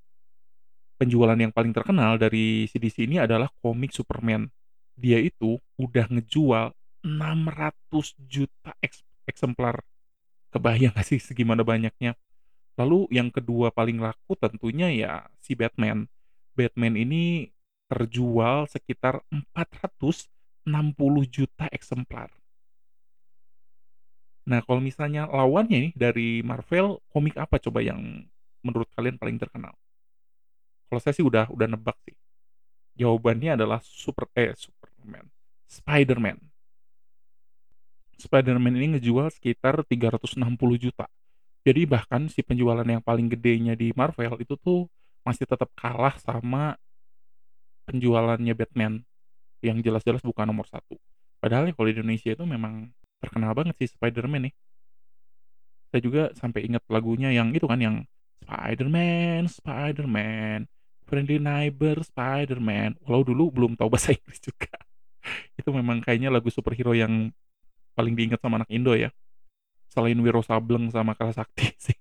Penjualan 0.99 1.39
yang 1.39 1.55
paling 1.55 1.71
terkenal 1.71 2.19
dari 2.19 2.67
si 2.67 2.77
DC 2.83 3.07
ini 3.07 3.23
adalah 3.23 3.47
komik 3.63 3.95
Superman. 3.95 4.51
Dia 4.99 5.23
itu 5.23 5.63
udah 5.79 6.11
ngejual 6.11 6.75
600 7.07 8.19
juta 8.27 8.75
eks- 8.83 9.07
eksemplar. 9.31 9.79
Kebayang 10.55 10.95
gak 10.97 11.07
sih 11.07 11.21
segimana 11.23 11.63
banyaknya? 11.67 12.19
Lalu 12.79 13.11
yang 13.11 13.35
kedua 13.35 13.75
paling 13.75 13.99
laku 13.99 14.39
tentunya 14.39 14.87
ya 14.95 15.13
si 15.43 15.59
Batman. 15.59 16.07
Batman 16.55 16.95
ini 16.95 17.51
terjual 17.91 18.71
sekitar 18.71 19.19
460 19.53 20.31
juta 21.27 21.67
eksemplar. 21.75 22.31
Nah, 24.49 24.65
kalau 24.65 24.81
misalnya 24.81 25.29
lawannya 25.29 25.91
nih 25.91 25.93
dari 25.93 26.41
Marvel, 26.41 27.05
komik 27.13 27.37
apa 27.37 27.61
coba 27.61 27.85
yang 27.85 28.25
menurut 28.65 28.89
kalian 28.97 29.21
paling 29.21 29.37
terkenal? 29.37 29.77
Kalau 30.89 31.01
saya 31.05 31.13
sih 31.13 31.27
udah 31.27 31.53
udah 31.53 31.69
nebak 31.69 31.99
sih. 32.09 32.17
Jawabannya 32.97 33.61
adalah 33.61 33.85
Super 33.85 34.25
eh 34.33 34.57
Superman. 34.57 35.29
Spider-Man. 35.69 36.41
Spider-Man 38.19 38.75
ini 38.81 38.97
ngejual 38.97 39.29
sekitar 39.31 39.85
360 39.85 40.41
juta. 40.81 41.07
Jadi 41.69 41.85
bahkan 41.85 42.33
si 42.33 42.41
penjualan 42.41 42.89
yang 42.89 43.05
paling 43.05 43.29
gedenya 43.29 43.77
di 43.77 43.93
Marvel 43.93 44.41
itu 44.41 44.57
tuh 44.57 44.89
masih 45.21 45.45
tetap 45.45 45.69
kalah 45.77 46.17
sama 46.17 46.81
penjualannya 47.85 48.57
Batman 48.57 49.05
yang 49.61 49.77
jelas-jelas 49.85 50.25
bukan 50.25 50.49
nomor 50.49 50.65
satu. 50.65 50.97
Padahal 51.45 51.69
ya 51.69 51.77
kalau 51.77 51.93
di 51.93 52.01
Indonesia 52.01 52.33
itu 52.33 52.45
memang 52.49 52.89
terkenal 53.21 53.53
banget 53.53 53.77
sih 53.85 53.89
Spider-Man 53.93 54.49
nih. 54.49 54.55
Saya 55.93 56.01
juga 56.01 56.23
sampai 56.41 56.73
ingat 56.73 56.89
lagunya 56.89 57.29
yang 57.37 57.53
itu 57.53 57.69
kan 57.69 57.77
yang 57.85 57.97
Spider-Man, 58.49 59.53
Spider-Man, 59.53 60.73
friendly 61.05 61.37
neighbor 61.37 62.01
Spider-Man. 62.01 62.97
Walau 63.05 63.29
dulu 63.29 63.53
belum 63.53 63.77
tahu 63.77 63.93
bahasa 63.93 64.13
Inggris 64.17 64.41
juga. 64.41 64.73
Itu 65.61 65.69
memang 65.77 66.01
kayaknya 66.01 66.33
lagu 66.33 66.49
superhero 66.49 66.97
yang 66.97 67.29
paling 67.93 68.17
diingat 68.17 68.41
sama 68.41 68.65
anak 68.65 68.73
Indo 68.73 68.97
ya. 68.97 69.13
Selain 69.99 70.15
Wiro 70.23 70.47
Sableng 70.47 70.95
sama 70.95 71.19
Sakti 71.19 71.75
sih. 71.91 71.99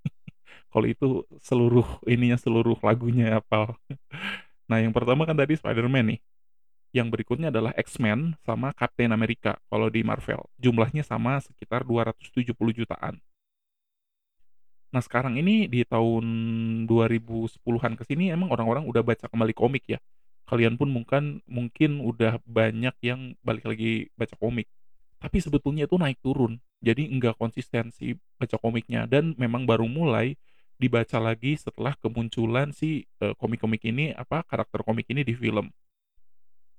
Kalau 0.69 0.85
itu 0.85 1.25
seluruh 1.41 1.97
ininya 2.05 2.37
seluruh 2.37 2.77
lagunya 2.85 3.41
apa. 3.41 3.73
Nah, 4.67 4.83
yang 4.83 4.91
pertama 4.91 5.23
kan 5.23 5.31
tadi 5.31 5.55
Spider-Man 5.55 6.11
nih. 6.11 6.19
Yang 6.91 7.07
berikutnya 7.07 7.47
adalah 7.55 7.71
X-Men 7.71 8.35
sama 8.43 8.75
Captain 8.75 9.15
America 9.15 9.55
kalau 9.71 9.87
di 9.87 10.03
Marvel. 10.03 10.43
Jumlahnya 10.59 11.07
sama 11.07 11.39
sekitar 11.39 11.87
270 11.87 12.51
jutaan. 12.75 13.15
Nah, 14.91 14.99
sekarang 14.99 15.39
ini 15.39 15.71
di 15.71 15.87
tahun 15.87 16.27
2010-an 16.83 17.95
ke 17.95 18.03
sini 18.11 18.27
emang 18.27 18.51
orang-orang 18.51 18.83
udah 18.91 18.99
baca 19.07 19.31
kembali 19.31 19.55
komik 19.55 19.87
ya. 19.87 20.03
Kalian 20.51 20.75
pun 20.75 20.91
mungkin 20.91 21.39
mungkin 21.47 22.03
udah 22.03 22.43
banyak 22.43 22.95
yang 22.99 23.39
balik 23.39 23.63
lagi 23.71 24.11
baca 24.19 24.35
komik. 24.35 24.67
Tapi 25.17 25.37
sebetulnya 25.41 25.89
itu 25.89 25.97
naik 25.97 26.21
turun. 26.21 26.61
Jadi 26.77 27.09
enggak 27.09 27.41
konsisten 27.41 27.89
sih 27.89 28.13
baca 28.37 28.57
komiknya 28.61 29.09
dan 29.09 29.33
memang 29.33 29.65
baru 29.65 29.89
mulai 29.89 30.37
dibaca 30.77 31.17
lagi 31.17 31.57
setelah 31.57 31.97
kemunculan 31.97 32.69
si 32.69 33.09
uh, 33.25 33.33
komik-komik 33.33 33.81
ini 33.81 34.13
apa 34.13 34.45
karakter 34.45 34.85
komik 34.85 35.09
ini 35.09 35.25
di 35.25 35.33
film. 35.33 35.73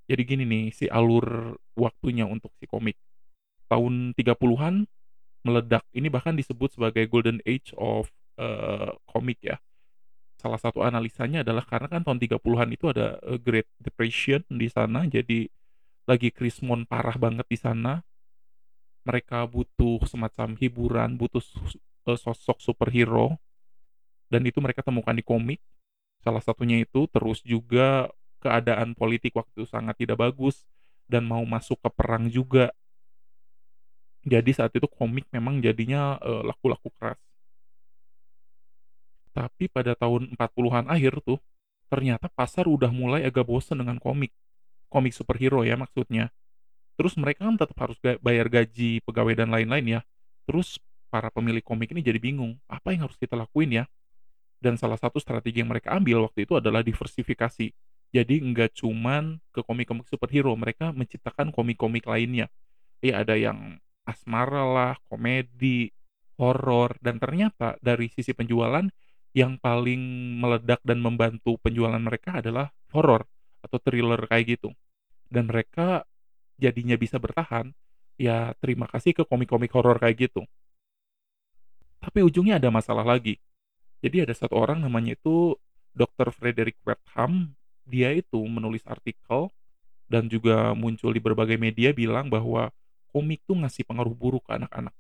Jadi 0.07 0.23
gini 0.25 0.45
nih 0.47 0.65
si 0.71 0.87
alur 0.87 1.59
waktunya 1.75 2.25
untuk 2.25 2.55
si 2.63 2.65
komik. 2.71 2.95
Tahun 3.69 4.17
30-an 4.17 4.87
meledak. 5.45 5.85
Ini 5.93 6.09
bahkan 6.09 6.39
disebut 6.39 6.79
sebagai 6.79 7.05
golden 7.11 7.43
age 7.45 7.75
of 7.77 8.09
uh, 8.41 8.95
komik 9.11 9.43
ya. 9.45 9.61
Salah 10.39 10.57
satu 10.57 10.87
analisanya 10.87 11.43
adalah 11.43 11.67
karena 11.67 11.91
kan 11.91 12.07
tahun 12.07 12.23
30-an 12.23 12.69
itu 12.71 12.87
ada 12.89 13.19
uh, 13.27 13.37
Great 13.37 13.67
Depression 13.83 14.47
di 14.49 14.71
sana 14.71 15.05
jadi 15.05 15.51
lagi 16.09 16.33
krismon 16.33 16.89
parah 16.89 17.21
banget 17.21 17.45
di 17.45 17.59
sana. 17.61 18.01
Mereka 19.09 19.49
butuh 19.49 20.05
semacam 20.05 20.53
hiburan, 20.61 21.17
butuh 21.17 21.41
sosok 22.05 22.61
superhero 22.61 23.41
dan 24.29 24.45
itu 24.45 24.61
mereka 24.61 24.85
temukan 24.85 25.17
di 25.17 25.25
komik. 25.25 25.65
Salah 26.21 26.45
satunya 26.45 26.77
itu 26.85 27.09
terus 27.09 27.41
juga 27.41 28.13
keadaan 28.45 28.93
politik 28.93 29.33
waktu 29.33 29.65
itu 29.65 29.69
sangat 29.73 29.97
tidak 29.97 30.21
bagus 30.21 30.69
dan 31.09 31.25
mau 31.25 31.41
masuk 31.49 31.81
ke 31.81 31.89
perang 31.89 32.29
juga. 32.29 32.69
Jadi 34.29 34.53
saat 34.53 34.77
itu 34.77 34.85
komik 34.85 35.25
memang 35.33 35.65
jadinya 35.65 36.21
laku 36.21 36.69
laku-laku 36.69 36.93
keras. 37.01 37.17
Tapi 39.33 39.73
pada 39.73 39.97
tahun 39.97 40.37
40-an 40.37 40.91
akhir 40.91 41.25
tuh, 41.25 41.41
ternyata 41.89 42.29
pasar 42.29 42.69
udah 42.69 42.93
mulai 42.93 43.25
agak 43.25 43.49
bosen 43.49 43.81
dengan 43.81 43.97
komik. 43.97 44.37
Komik 44.93 45.17
superhero 45.17 45.65
ya 45.65 45.81
maksudnya. 45.81 46.29
Terus 46.99 47.15
mereka 47.15 47.47
kan 47.47 47.55
tetap 47.55 47.79
harus 47.79 47.95
bayar 48.03 48.51
gaji 48.51 48.99
pegawai 49.07 49.39
dan 49.39 49.55
lain-lain 49.55 49.87
ya. 49.87 50.01
Terus 50.51 50.83
para 51.09 51.31
pemilik 51.31 51.63
komik 51.63 51.95
ini 51.95 52.03
jadi 52.03 52.19
bingung, 52.19 52.59
apa 52.67 52.91
yang 52.91 53.07
harus 53.07 53.15
kita 53.15 53.39
lakuin 53.39 53.71
ya? 53.71 53.85
Dan 54.59 54.75
salah 54.75 54.99
satu 54.99 55.23
strategi 55.23 55.63
yang 55.63 55.71
mereka 55.71 55.95
ambil 55.95 56.27
waktu 56.27 56.43
itu 56.43 56.59
adalah 56.59 56.83
diversifikasi. 56.83 57.71
Jadi 58.11 58.35
nggak 58.43 58.83
cuman 58.83 59.39
ke 59.55 59.63
komik-komik 59.63 60.11
superhero, 60.11 60.51
mereka 60.59 60.91
menciptakan 60.91 61.55
komik-komik 61.55 62.03
lainnya. 62.03 62.51
Ya 62.99 63.23
ada 63.23 63.39
yang 63.39 63.79
asmara 64.03 64.67
lah, 64.67 64.95
komedi, 65.07 65.95
horor, 66.35 66.99
dan 66.99 67.23
ternyata 67.23 67.79
dari 67.79 68.11
sisi 68.11 68.35
penjualan 68.35 68.83
yang 69.37 69.61
paling 69.61 70.01
meledak 70.41 70.83
dan 70.83 70.99
membantu 70.99 71.61
penjualan 71.63 72.01
mereka 72.01 72.43
adalah 72.43 72.75
horor 72.91 73.29
atau 73.63 73.79
thriller 73.79 74.19
kayak 74.27 74.59
gitu. 74.59 74.75
Dan 75.29 75.47
mereka 75.47 76.03
jadinya 76.59 76.99
bisa 76.99 77.17
bertahan, 77.17 77.71
ya 78.19 78.53
terima 78.59 78.91
kasih 78.91 79.15
ke 79.15 79.23
komik-komik 79.25 79.71
horor 79.73 79.97
kayak 80.03 80.29
gitu. 80.29 80.43
Tapi 82.03 82.23
ujungnya 82.27 82.59
ada 82.59 82.69
masalah 82.69 83.07
lagi. 83.07 83.39
Jadi 84.03 84.27
ada 84.27 84.35
satu 84.35 84.55
orang 84.55 84.83
namanya 84.83 85.19
itu 85.19 85.59
Dr. 85.95 86.31
Frederick 86.31 86.79
Wertham, 86.87 87.55
dia 87.89 88.15
itu 88.15 88.39
menulis 88.47 88.85
artikel 88.87 89.51
dan 90.07 90.31
juga 90.31 90.77
muncul 90.77 91.11
di 91.11 91.19
berbagai 91.19 91.59
media 91.59 91.91
bilang 91.91 92.31
bahwa 92.31 92.71
komik 93.11 93.43
tuh 93.49 93.59
ngasih 93.59 93.83
pengaruh 93.89 94.15
buruk 94.15 94.47
ke 94.47 94.61
anak-anak. 94.61 94.95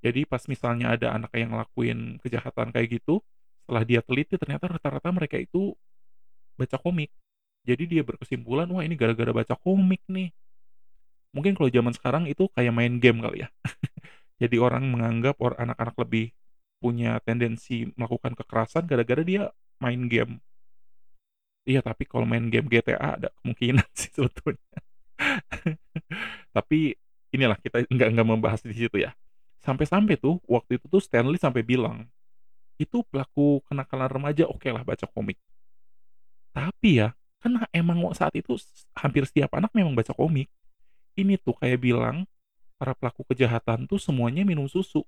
Jadi 0.00 0.24
pas 0.24 0.40
misalnya 0.48 0.96
ada 0.96 1.12
anak 1.12 1.32
yang 1.36 1.52
ngelakuin 1.52 2.16
kejahatan 2.24 2.72
kayak 2.72 3.00
gitu, 3.00 3.20
setelah 3.64 3.84
dia 3.84 4.00
teliti 4.00 4.34
ternyata 4.40 4.70
rata-rata 4.70 5.08
mereka 5.12 5.36
itu 5.36 5.76
baca 6.56 6.76
komik. 6.80 7.12
Jadi 7.68 7.84
dia 7.92 8.02
berkesimpulan, 8.08 8.68
wah 8.72 8.82
ini 8.86 8.94
gara-gara 9.00 9.32
baca 9.32 9.54
komik 9.64 10.00
nih. 10.08 10.28
Mungkin 11.34 11.54
kalau 11.54 11.70
zaman 11.70 11.94
sekarang 11.94 12.24
itu 12.26 12.50
kayak 12.50 12.74
main 12.74 12.98
game 12.98 13.18
kali 13.22 13.46
ya. 13.46 13.48
Jadi 14.42 14.56
orang 14.58 14.84
menganggap 14.90 15.36
orang 15.42 15.70
anak-anak 15.70 15.96
lebih 16.06 16.24
punya 16.82 17.20
tendensi 17.22 17.92
melakukan 17.94 18.32
kekerasan 18.38 18.84
gara-gara 18.90 19.22
dia 19.22 19.42
main 19.78 20.00
game. 20.10 20.40
Iya, 21.68 21.80
tapi 21.84 22.02
kalau 22.10 22.26
main 22.30 22.46
game 22.52 22.66
GTA 22.72 23.16
ada 23.16 23.28
kemungkinan 23.40 23.86
sih 24.00 24.10
sebetulnya. 24.16 24.64
tapi 26.56 26.96
inilah 27.34 27.58
kita 27.60 27.86
nggak 27.86 28.08
nggak 28.16 28.28
membahas 28.28 28.60
di 28.64 28.74
situ 28.76 28.96
ya. 29.00 29.12
Sampai-sampai 29.60 30.16
tuh 30.16 30.40
waktu 30.48 30.80
itu 30.80 30.86
tuh 30.88 31.02
Stanley 31.04 31.36
sampai 31.36 31.62
bilang 31.62 32.08
itu 32.80 33.04
pelaku 33.10 33.60
kenakalan 33.68 34.10
remaja 34.10 34.44
oke 34.48 34.60
okay 34.62 34.70
lah 34.74 34.82
baca 34.86 35.06
komik. 35.10 35.38
Tapi 36.54 36.90
ya, 37.02 37.08
kan 37.40 37.56
emang 37.72 38.04
saat 38.12 38.36
itu 38.36 38.54
hampir 38.92 39.24
setiap 39.24 39.56
anak 39.56 39.72
memang 39.72 39.96
baca 39.96 40.12
komik. 40.12 40.46
Ini 41.16 41.40
tuh 41.40 41.56
kayak 41.58 41.80
bilang 41.80 42.28
para 42.76 42.92
pelaku 42.96 43.24
kejahatan 43.32 43.88
tuh 43.88 43.98
semuanya 44.00 44.44
minum 44.46 44.68
susu 44.68 45.04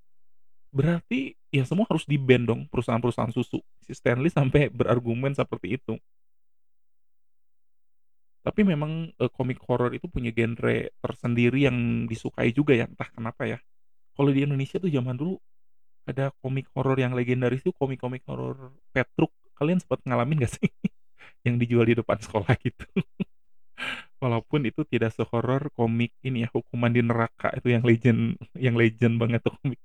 Berarti 0.73 1.37
ya 1.53 1.69
semua 1.69 1.85
harus 1.85 2.09
di-ban 2.09 2.49
dong 2.49 2.65
perusahaan-perusahaan 2.73 3.31
susu. 3.31 3.61
Si 3.85 3.93
Stanley 3.93 4.33
sampai 4.33 4.73
berargumen 4.79 5.37
seperti 5.37 5.77
itu. 5.77 6.01
Tapi 8.43 8.67
memang 8.67 9.13
uh, 9.23 9.31
komik 9.31 9.63
horor 9.69 9.95
itu 9.95 10.11
punya 10.11 10.35
genre 10.35 10.91
tersendiri 10.99 11.63
yang 11.69 12.09
disukai 12.11 12.51
juga 12.51 12.75
ya, 12.75 12.91
entah 12.91 13.07
kenapa 13.15 13.47
ya. 13.47 13.63
Kalau 14.19 14.35
di 14.35 14.43
Indonesia 14.43 14.83
tuh 14.83 14.91
zaman 14.91 15.15
dulu 15.15 15.39
ada 16.09 16.35
komik 16.43 16.67
horor 16.75 16.99
yang 16.99 17.15
legendaris 17.15 17.63
itu 17.63 17.71
komik-komik 17.77 18.27
horor 18.27 18.75
Petruk. 18.91 19.31
Kalian 19.55 19.79
sempat 19.79 20.03
ngalamin 20.03 20.43
gak 20.43 20.59
sih? 20.59 20.67
yang 21.47 21.57
dijual 21.59 21.85
di 21.87 21.95
depan 21.99 22.19
sekolah 22.19 22.55
gitu. 22.63 22.87
Walaupun 24.23 24.63
itu 24.71 24.87
tidak 24.87 25.11
sehoror 25.17 25.67
komik 25.75 26.15
ini 26.23 26.47
ya, 26.47 26.49
Hukuman 26.55 26.95
di 26.95 27.03
Neraka 27.03 27.51
itu 27.59 27.75
yang 27.75 27.83
legend 27.83 28.39
yang 28.55 28.75
legend 28.79 29.19
banget 29.19 29.43
tuh 29.43 29.55
komik. 29.59 29.81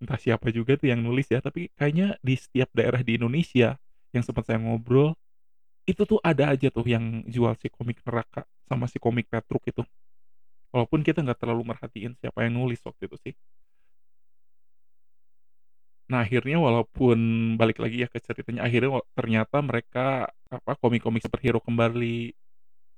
Entah 0.00 0.18
siapa 0.18 0.48
juga 0.54 0.78
tuh 0.78 0.88
yang 0.90 1.02
nulis 1.02 1.26
ya 1.28 1.42
tapi 1.42 1.68
kayaknya 1.74 2.16
di 2.22 2.34
setiap 2.38 2.70
daerah 2.72 3.02
di 3.02 3.18
Indonesia 3.18 3.76
yang 4.14 4.22
sempat 4.24 4.46
saya 4.48 4.58
ngobrol 4.62 5.14
itu 5.82 6.02
tuh 6.06 6.20
ada 6.22 6.54
aja 6.54 6.70
tuh 6.70 6.86
yang 6.86 7.26
jual 7.26 7.52
si 7.58 7.66
komik 7.66 7.98
neraka 8.06 8.46
sama 8.70 8.86
si 8.86 8.98
komik 9.02 9.26
Petruk 9.26 9.62
itu. 9.66 9.82
Walaupun 10.72 11.00
kita 11.04 11.20
nggak 11.20 11.38
terlalu 11.42 11.62
merhatiin 11.68 12.14
siapa 12.16 12.46
yang 12.46 12.54
nulis 12.56 12.80
waktu 12.86 13.10
itu 13.10 13.16
sih. 13.20 13.34
Nah 16.10 16.24
akhirnya 16.24 16.56
walaupun 16.60 17.18
balik 17.60 17.78
lagi 17.82 18.04
ya 18.04 18.08
ke 18.12 18.18
ceritanya 18.20 18.60
akhirnya 18.66 19.00
ternyata 19.16 19.56
mereka 19.64 20.28
apa 20.52 20.76
komik-komik 20.76 21.24
superhero 21.24 21.58
kembali 21.58 22.36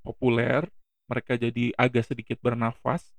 populer 0.02 0.66
mereka 1.06 1.38
jadi 1.38 1.70
agak 1.78 2.10
sedikit 2.10 2.40
bernafas 2.42 3.14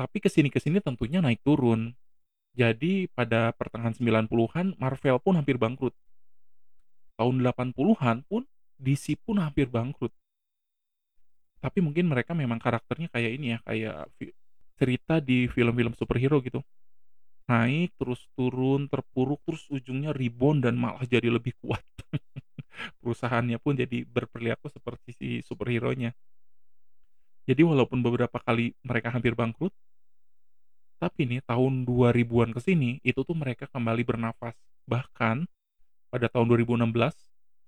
tapi 0.00 0.16
ke 0.16 0.32
sini-kesini 0.32 0.80
tentunya 0.80 1.20
naik 1.20 1.44
turun. 1.44 1.92
Jadi 2.56 3.04
pada 3.12 3.52
pertengahan 3.52 3.92
90-an 3.92 4.80
Marvel 4.80 5.20
pun 5.20 5.36
hampir 5.36 5.60
bangkrut. 5.60 5.92
Tahun 7.20 7.36
80-an 7.36 8.24
pun 8.24 8.48
DC 8.80 9.20
pun 9.20 9.44
hampir 9.44 9.68
bangkrut. 9.68 10.08
Tapi 11.60 11.84
mungkin 11.84 12.08
mereka 12.08 12.32
memang 12.32 12.56
karakternya 12.56 13.12
kayak 13.12 13.30
ini 13.36 13.46
ya, 13.52 13.58
kayak 13.68 13.96
cerita 14.80 15.20
di 15.20 15.44
film-film 15.52 15.92
superhero 15.92 16.40
gitu. 16.40 16.64
Naik, 17.44 17.92
terus 18.00 18.24
turun, 18.32 18.88
terpuruk, 18.88 19.44
terus 19.44 19.68
ujungnya 19.68 20.16
rebound 20.16 20.64
dan 20.64 20.80
malah 20.80 21.04
jadi 21.04 21.28
lebih 21.28 21.52
kuat. 21.60 21.84
Perusahaannya 23.02 23.58
pun 23.58 23.76
jadi 23.76 24.06
berperilaku 24.06 24.70
seperti 24.70 25.10
si 25.16 25.28
superhero-nya. 25.44 26.14
Jadi 27.48 27.62
walaupun 27.66 28.04
beberapa 28.04 28.38
kali 28.38 28.76
mereka 28.86 29.10
hampir 29.10 29.34
bangkrut, 29.34 29.74
tapi 31.00 31.24
nih 31.24 31.40
tahun 31.48 31.88
2000-an 31.88 32.52
ke 32.52 32.60
sini 32.60 33.00
itu 33.00 33.24
tuh 33.24 33.34
mereka 33.34 33.64
kembali 33.66 34.04
bernafas. 34.04 34.54
Bahkan 34.84 35.48
pada 36.12 36.26
tahun 36.28 36.46
2016 36.52 37.16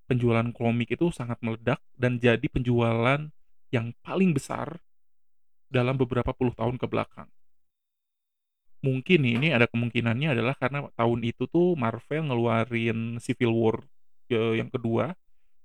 penjualan 0.07 0.49
komik 0.53 0.93
itu 0.93 1.09
sangat 1.09 1.41
meledak 1.41 1.81
dan 1.97 2.21
jadi 2.21 2.45
penjualan 2.53 3.33
yang 3.73 3.97
paling 4.05 4.37
besar 4.37 4.77
dalam 5.73 5.97
beberapa 5.97 6.37
puluh 6.37 6.53
tahun 6.53 6.77
ke 6.77 6.85
belakang. 6.85 7.27
Mungkin 8.83 9.19
nih, 9.25 9.35
ini 9.41 9.49
ada 9.55 9.65
kemungkinannya 9.71 10.37
adalah 10.37 10.59
karena 10.59 10.85
tahun 10.93 11.25
itu 11.25 11.49
tuh 11.49 11.79
Marvel 11.79 12.29
ngeluarin 12.29 13.17
Civil 13.23 13.55
War, 13.55 13.79
yang 14.57 14.69
kedua 14.73 15.13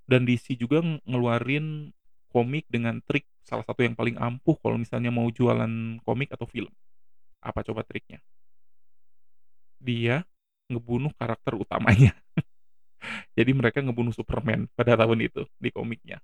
dan 0.07 0.23
DC 0.23 0.55
juga 0.55 0.79
ngeluarin 1.03 1.91
komik 2.31 2.67
dengan 2.71 2.99
trik 3.03 3.27
salah 3.43 3.63
satu 3.63 3.83
yang 3.83 3.95
paling 3.95 4.19
ampuh 4.19 4.59
kalau 4.59 4.75
misalnya 4.75 5.11
mau 5.11 5.27
jualan 5.31 5.99
komik 6.03 6.31
atau 6.31 6.47
film. 6.47 6.71
Apa 7.39 7.63
coba 7.63 7.83
triknya? 7.87 8.19
Dia 9.79 10.27
ngebunuh 10.67 11.15
karakter 11.15 11.55
utamanya. 11.55 12.11
Jadi 13.37 13.51
mereka 13.55 13.79
ngebunuh 13.79 14.11
Superman 14.11 14.67
pada 14.75 14.99
tahun 14.99 15.27
itu 15.27 15.47
di 15.59 15.69
komiknya. 15.71 16.19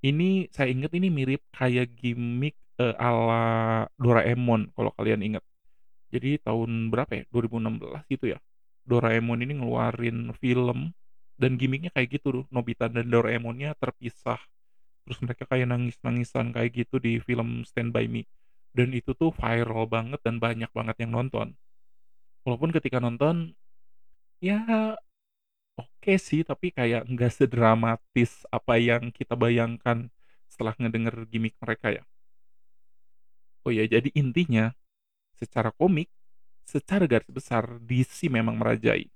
Ini 0.00 0.48
saya 0.52 0.70
inget 0.70 0.92
ini 0.94 1.08
mirip 1.10 1.42
kayak 1.52 1.96
gimik, 1.96 2.54
eee, 2.78 2.94
ala 2.96 3.88
Doraemon 3.98 4.72
kalau 4.76 4.92
kalian 4.94 5.24
inget. 5.24 5.44
Jadi 6.12 6.38
tahun 6.40 6.92
berapa 6.92 7.12
ya, 7.12 7.24
2016 7.34 8.06
gitu 8.06 8.30
ya, 8.30 8.38
Doraemon 8.86 9.42
ini 9.42 9.58
ngeluarin 9.58 10.30
film 10.38 10.94
dan 11.40 11.56
gimiknya 11.60 11.90
kayak 11.94 12.08
gitu 12.20 12.26
tuh, 12.42 12.44
Nobita 12.54 12.86
dan 12.88 13.06
Doraemonnya 13.12 13.76
terpisah, 13.82 14.40
terus 15.04 15.18
mereka 15.24 15.44
kayak 15.50 15.68
nangis-nangisan 15.72 16.52
kayak 16.54 16.70
gitu 16.84 16.96
di 17.02 17.20
film 17.22 17.62
Stand 17.68 17.90
By 17.94 18.06
Me, 18.10 18.24
dan 18.76 18.92
itu 18.96 19.12
tuh 19.16 19.30
viral 19.34 19.84
banget 19.88 20.20
dan 20.26 20.36
banyak 20.42 20.70
banget 20.72 20.96
yang 21.04 21.12
nonton. 21.16 21.56
Walaupun 22.44 22.70
ketika 22.76 22.98
nonton, 23.02 23.52
ya 24.40 24.60
oke 25.80 26.12
sih, 26.20 26.40
tapi 26.46 26.72
kayak 26.76 27.08
nggak 27.12 27.32
sedramatis 27.38 28.32
apa 28.52 28.74
yang 28.80 29.12
kita 29.12 29.34
bayangkan 29.36 30.08
setelah 30.50 30.74
ngedenger 30.80 31.16
gimik 31.32 31.54
mereka 31.62 31.88
ya. 31.96 32.02
Oh 33.66 33.72
ya, 33.74 33.84
jadi 33.84 34.08
intinya 34.14 34.70
secara 35.40 35.70
komik, 35.74 36.08
secara 36.64 37.04
garis 37.10 37.30
besar 37.30 37.64
DC 37.82 38.30
memang 38.30 38.56
merajai. 38.60 39.10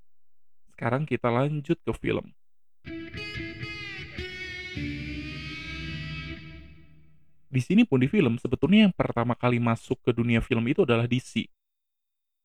Sekarang 0.80 1.04
kita 1.04 1.28
lanjut 1.28 1.76
ke 1.76 1.92
film. 1.92 2.32
Di 7.52 7.60
sini 7.60 7.84
pun 7.84 8.00
di 8.00 8.08
film 8.08 8.40
sebetulnya 8.40 8.88
yang 8.88 8.94
pertama 8.96 9.36
kali 9.36 9.60
masuk 9.60 10.00
ke 10.00 10.16
dunia 10.16 10.40
film 10.40 10.64
itu 10.72 10.88
adalah 10.88 11.04
DC. 11.04 11.44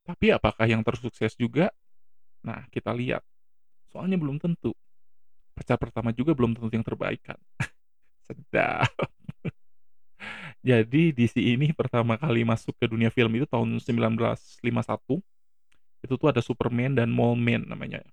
Tapi 0.04 0.36
apakah 0.36 0.68
yang 0.68 0.84
tersukses 0.84 1.32
juga? 1.32 1.72
Nah, 2.44 2.68
kita 2.68 2.92
lihat. 2.92 3.24
Soalnya 3.88 4.20
belum 4.20 4.36
tentu. 4.36 4.76
Pacar 5.56 5.80
pertama 5.80 6.12
juga 6.12 6.36
belum 6.36 6.60
tentu 6.60 6.68
yang 6.76 6.84
terbaik 6.84 7.24
kan. 7.24 7.40
Sedap. 8.28 8.92
Jadi 10.60 11.08
DC 11.16 11.40
ini 11.40 11.72
pertama 11.72 12.20
kali 12.20 12.44
masuk 12.44 12.76
ke 12.76 12.84
dunia 12.84 13.08
film 13.08 13.32
itu 13.32 13.48
tahun 13.48 13.80
1951. 13.80 15.24
Itu 16.04 16.20
tuh 16.20 16.28
ada 16.28 16.44
Superman 16.44 17.00
dan 17.00 17.08
Mole 17.08 17.64
namanya. 17.64 18.04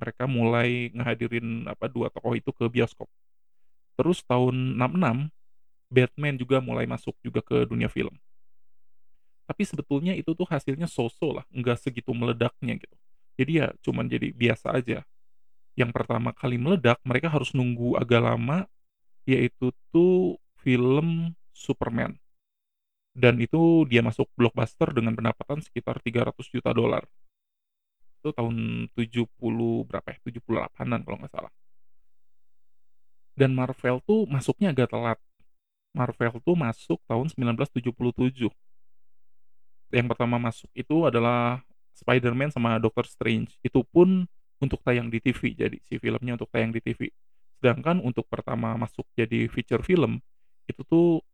Mereka 0.00 0.24
mulai 0.24 0.88
ngehadirin 0.96 1.68
apa 1.68 1.86
dua 1.92 2.08
tokoh 2.08 2.32
itu 2.32 2.50
ke 2.56 2.64
bioskop. 2.72 3.06
Terus 4.00 4.24
tahun 4.24 4.80
66 4.80 5.28
Batman 5.92 6.34
juga 6.40 6.62
mulai 6.64 6.88
masuk 6.88 7.12
juga 7.20 7.44
ke 7.44 7.68
dunia 7.68 7.92
film. 7.92 8.16
Tapi 9.44 9.66
sebetulnya 9.66 10.14
itu 10.14 10.30
tuh 10.32 10.46
hasilnya 10.46 10.86
so-so 10.86 11.36
lah, 11.36 11.44
nggak 11.50 11.82
segitu 11.82 12.14
meledaknya 12.14 12.78
gitu. 12.78 12.96
Jadi 13.34 13.52
ya 13.60 13.74
cuman 13.82 14.06
jadi 14.06 14.30
biasa 14.30 14.72
aja. 14.72 15.02
Yang 15.74 15.90
pertama 15.90 16.30
kali 16.30 16.56
meledak 16.56 17.02
mereka 17.02 17.26
harus 17.26 17.50
nunggu 17.50 17.98
agak 17.98 18.22
lama, 18.22 18.70
yaitu 19.26 19.74
tuh 19.90 20.38
film 20.62 21.34
Superman. 21.50 22.14
Dan 23.10 23.42
itu 23.42 23.84
dia 23.90 24.06
masuk 24.06 24.30
blockbuster 24.38 24.94
dengan 24.94 25.18
pendapatan 25.18 25.58
sekitar 25.58 25.98
300 25.98 26.46
juta 26.46 26.70
dolar. 26.70 27.02
Itu 28.20 28.36
tahun 28.36 28.86
70 28.92 29.88
berapa 29.88 30.06
ya? 30.12 30.18
78-an 30.28 31.00
kalau 31.02 31.16
nggak 31.24 31.32
salah. 31.32 31.52
Dan 33.32 33.56
Marvel 33.56 34.04
tuh 34.04 34.28
masuknya 34.28 34.76
agak 34.76 34.92
telat. 34.92 35.16
Marvel 35.96 36.38
tuh 36.44 36.54
masuk 36.54 37.00
tahun 37.08 37.32
1977. 37.32 38.52
Yang 39.90 40.06
pertama 40.12 40.36
masuk 40.36 40.70
itu 40.76 41.08
adalah 41.08 41.64
Spider-Man 41.96 42.52
sama 42.52 42.76
Doctor 42.76 43.08
Strange. 43.08 43.56
Itu 43.64 43.82
pun 43.88 44.28
untuk 44.60 44.84
tayang 44.84 45.08
di 45.08 45.18
TV, 45.24 45.56
jadi 45.56 45.80
si 45.80 45.96
filmnya 45.96 46.36
untuk 46.36 46.52
tayang 46.52 46.70
di 46.70 46.84
TV. 46.84 47.08
Sedangkan 47.58 47.98
untuk 48.04 48.28
pertama 48.28 48.76
masuk 48.76 49.08
jadi 49.16 49.48
feature 49.48 49.80
film, 49.80 50.20
itu 50.68 50.84
tuh 50.84 51.24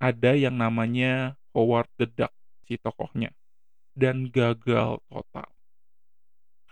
ada 0.00 0.32
yang 0.32 0.56
namanya 0.56 1.36
Howard 1.52 1.92
the 2.00 2.08
Duck, 2.08 2.32
si 2.64 2.80
tokohnya. 2.80 3.30
Dan 3.92 4.32
gagal 4.32 5.04
total. 5.12 5.51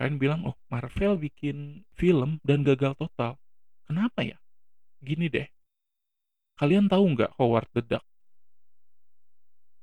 Kalian 0.00 0.16
bilang, 0.16 0.40
oh 0.48 0.56
Marvel 0.72 1.14
bikin 1.20 1.84
film 1.92 2.40
dan 2.48 2.64
gagal 2.64 2.96
total. 2.96 3.36
Kenapa 3.84 4.24
ya? 4.24 4.40
Gini 5.04 5.26
deh, 5.28 5.48
Kalian 6.60 6.86
tahu 6.92 7.04
nggak 7.14 7.34
Howard 7.38 7.66
the 7.74 7.82
Duck? 7.82 8.04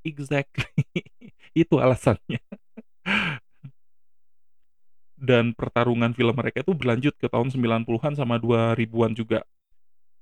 Exactly. 0.05 0.65
Itu 1.61 1.77
alasannya. 1.81 2.39
Dan 5.17 5.57
pertarungan 5.57 6.13
film 6.13 6.37
mereka 6.37 6.61
itu 6.61 6.77
berlanjut 6.77 7.17
ke 7.17 7.25
tahun 7.25 7.49
90-an 7.49 8.13
sama 8.13 8.37
2000-an 8.37 9.17
juga. 9.17 9.41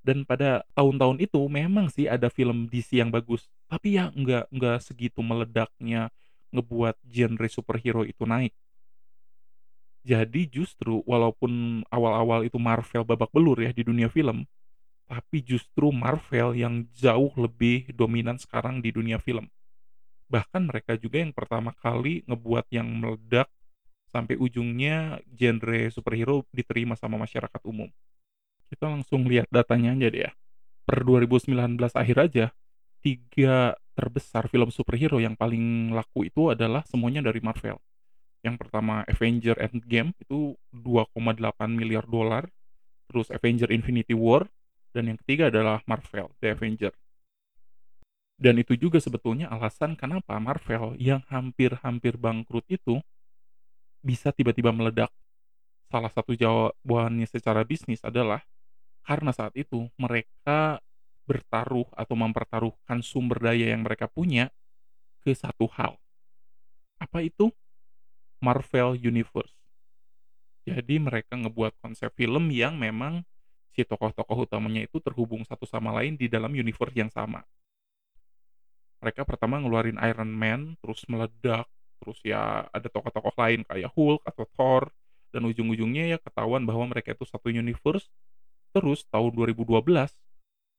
Dan 0.05 0.23
pada 0.23 0.63
tahun-tahun 0.77 1.19
itu 1.19 1.41
memang 1.51 1.91
sih 1.91 2.07
ada 2.07 2.31
film 2.31 2.65
DC 2.71 3.01
yang 3.03 3.11
bagus, 3.11 3.51
tapi 3.67 3.99
ya 3.99 4.09
nggak 4.15 4.49
nggak 4.53 4.77
segitu 4.81 5.19
meledaknya 5.25 6.09
ngebuat 6.55 6.95
genre 7.05 7.47
superhero 7.51 8.03
itu 8.07 8.23
naik. 8.23 8.53
Jadi 10.05 10.45
justru 10.45 11.01
walaupun 11.09 11.81
awal-awal 11.89 12.45
itu 12.45 12.61
Marvel 12.61 13.01
babak 13.01 13.33
belur 13.33 13.57
ya 13.57 13.73
di 13.73 13.81
dunia 13.81 14.05
film, 14.05 14.45
tapi 15.09 15.41
justru 15.41 15.89
Marvel 15.89 16.53
yang 16.53 16.85
jauh 16.93 17.33
lebih 17.33 17.89
dominan 17.89 18.37
sekarang 18.37 18.85
di 18.85 18.93
dunia 18.93 19.17
film. 19.17 19.49
Bahkan 20.29 20.69
mereka 20.69 20.93
juga 20.93 21.25
yang 21.25 21.33
pertama 21.33 21.73
kali 21.73 22.21
ngebuat 22.29 22.69
yang 22.69 22.85
meledak 22.85 23.49
sampai 24.13 24.37
ujungnya 24.37 25.17
genre 25.33 25.89
superhero 25.89 26.45
diterima 26.53 26.93
sama 26.93 27.17
masyarakat 27.17 27.61
umum. 27.65 27.89
Kita 28.69 28.85
langsung 28.85 29.25
lihat 29.25 29.49
datanya 29.49 29.97
aja 29.97 30.07
deh 30.13 30.21
ya. 30.29 30.31
Per 30.85 31.01
2019 31.01 31.97
akhir 31.97 32.17
aja, 32.29 32.45
tiga 33.01 33.73
terbesar 33.97 34.49
film 34.53 34.69
superhero 34.69 35.17
yang 35.17 35.33
paling 35.33 35.93
laku 35.93 36.29
itu 36.29 36.53
adalah 36.53 36.85
semuanya 36.85 37.25
dari 37.25 37.41
Marvel. 37.41 37.81
Yang 38.45 38.61
pertama 38.61 39.01
Avenger 39.09 39.57
Endgame 39.57 40.13
itu 40.21 40.53
2,8 40.69 41.41
miliar 41.73 42.05
dolar, 42.05 42.45
terus 43.09 43.33
Avenger 43.33 43.73
Infinity 43.73 44.13
War 44.13 44.45
dan 44.93 45.09
yang 45.09 45.17
ketiga 45.25 45.49
adalah 45.49 45.81
Marvel, 45.89 46.29
The 46.37 46.53
Avenger. 46.53 46.93
Dan 48.37 48.61
itu 48.61 48.77
juga 48.77 49.01
sebetulnya 49.01 49.49
alasan 49.49 49.97
kenapa 49.97 50.37
Marvel 50.37 50.93
yang 51.01 51.25
hampir-hampir 51.25 52.21
bangkrut 52.21 52.69
itu 52.69 53.01
bisa 54.05 54.29
tiba-tiba 54.29 54.69
meledak. 54.69 55.09
Salah 55.89 56.13
satu 56.13 56.37
jawabannya 56.37 57.25
secara 57.25 57.65
bisnis 57.65 58.03
adalah 58.05 58.45
karena 59.01 59.33
saat 59.33 59.57
itu 59.57 59.89
mereka 59.97 60.77
bertaruh 61.25 61.89
atau 61.97 62.13
mempertaruhkan 62.13 63.01
sumber 63.01 63.41
daya 63.41 63.73
yang 63.73 63.81
mereka 63.81 64.05
punya 64.05 64.53
ke 65.25 65.33
satu 65.33 65.65
hal. 65.73 65.97
Apa 67.01 67.25
itu? 67.25 67.49
Marvel 68.43 68.99
Universe. 68.99 69.53
Jadi 70.65 70.97
mereka 70.97 71.37
ngebuat 71.37 71.77
konsep 71.77 72.09
film 72.17 72.49
yang 72.49 72.75
memang 72.75 73.21
si 73.75 73.85
tokoh-tokoh 73.85 74.49
utamanya 74.49 74.87
itu 74.87 74.97
terhubung 75.03 75.45
satu 75.45 75.67
sama 75.67 75.93
lain 75.93 76.17
di 76.17 76.25
dalam 76.25 76.49
universe 76.55 76.95
yang 76.95 77.11
sama. 77.11 77.45
Mereka 79.03 79.27
pertama 79.27 79.61
ngeluarin 79.61 79.99
Iron 80.01 80.31
Man, 80.31 80.79
terus 80.81 81.05
meledak, 81.05 81.69
terus 82.01 82.17
ya 82.25 82.65
ada 82.71 82.87
tokoh-tokoh 82.89 83.35
lain 83.37 83.61
kayak 83.67 83.91
Hulk 83.93 84.25
atau 84.25 84.47
Thor, 84.57 84.83
dan 85.35 85.43
ujung-ujungnya 85.45 86.15
ya 86.15 86.17
ketahuan 86.17 86.63
bahwa 86.63 86.89
mereka 86.89 87.11
itu 87.11 87.27
satu 87.27 87.51
universe. 87.51 88.07
Terus 88.71 89.03
tahun 89.11 89.35
2012 89.35 90.15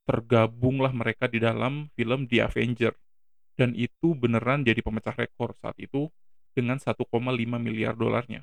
tergabunglah 0.09 0.89
mereka 0.91 1.29
di 1.29 1.37
dalam 1.37 1.93
film 1.93 2.25
The 2.25 2.49
Avenger. 2.49 2.97
Dan 3.53 3.77
itu 3.77 4.17
beneran 4.17 4.65
jadi 4.65 4.81
pemecah 4.81 5.13
rekor 5.13 5.53
saat 5.61 5.77
itu 5.77 6.09
dengan 6.57 6.81
1,5 6.81 6.97
miliar 7.61 7.93
dolarnya 7.93 8.41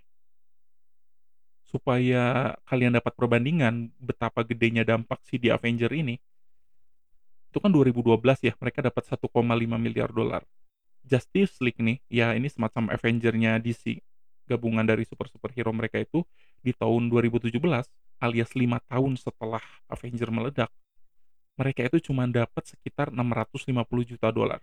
supaya 1.74 2.55
kalian 2.70 2.94
dapat 2.94 3.18
perbandingan 3.18 3.90
betapa 3.98 4.46
gedenya 4.46 4.87
dampak 4.87 5.18
si 5.27 5.42
The 5.42 5.59
Avenger 5.59 5.90
ini, 5.90 6.22
itu 7.50 7.59
kan 7.59 7.74
2012 7.74 8.14
ya, 8.46 8.55
mereka 8.62 8.79
dapat 8.79 9.03
1,5 9.11 9.27
miliar 9.74 10.14
dolar. 10.14 10.46
Justice 11.03 11.59
League 11.59 11.83
nih, 11.83 11.98
ya 12.07 12.31
ini 12.38 12.46
semacam 12.46 12.94
Avenger-nya 12.94 13.59
DC, 13.59 13.98
gabungan 14.46 14.87
dari 14.87 15.03
super-superhero 15.03 15.74
mereka 15.74 15.98
itu 15.98 16.22
di 16.62 16.70
tahun 16.70 17.11
2017, 17.11 17.50
alias 18.22 18.50
5 18.55 18.79
tahun 18.87 19.12
setelah 19.18 19.64
Avenger 19.90 20.31
meledak, 20.31 20.70
mereka 21.59 21.90
itu 21.90 22.07
cuma 22.07 22.31
dapat 22.31 22.70
sekitar 22.70 23.11
650 23.11 24.14
juta 24.14 24.31
dolar. 24.31 24.62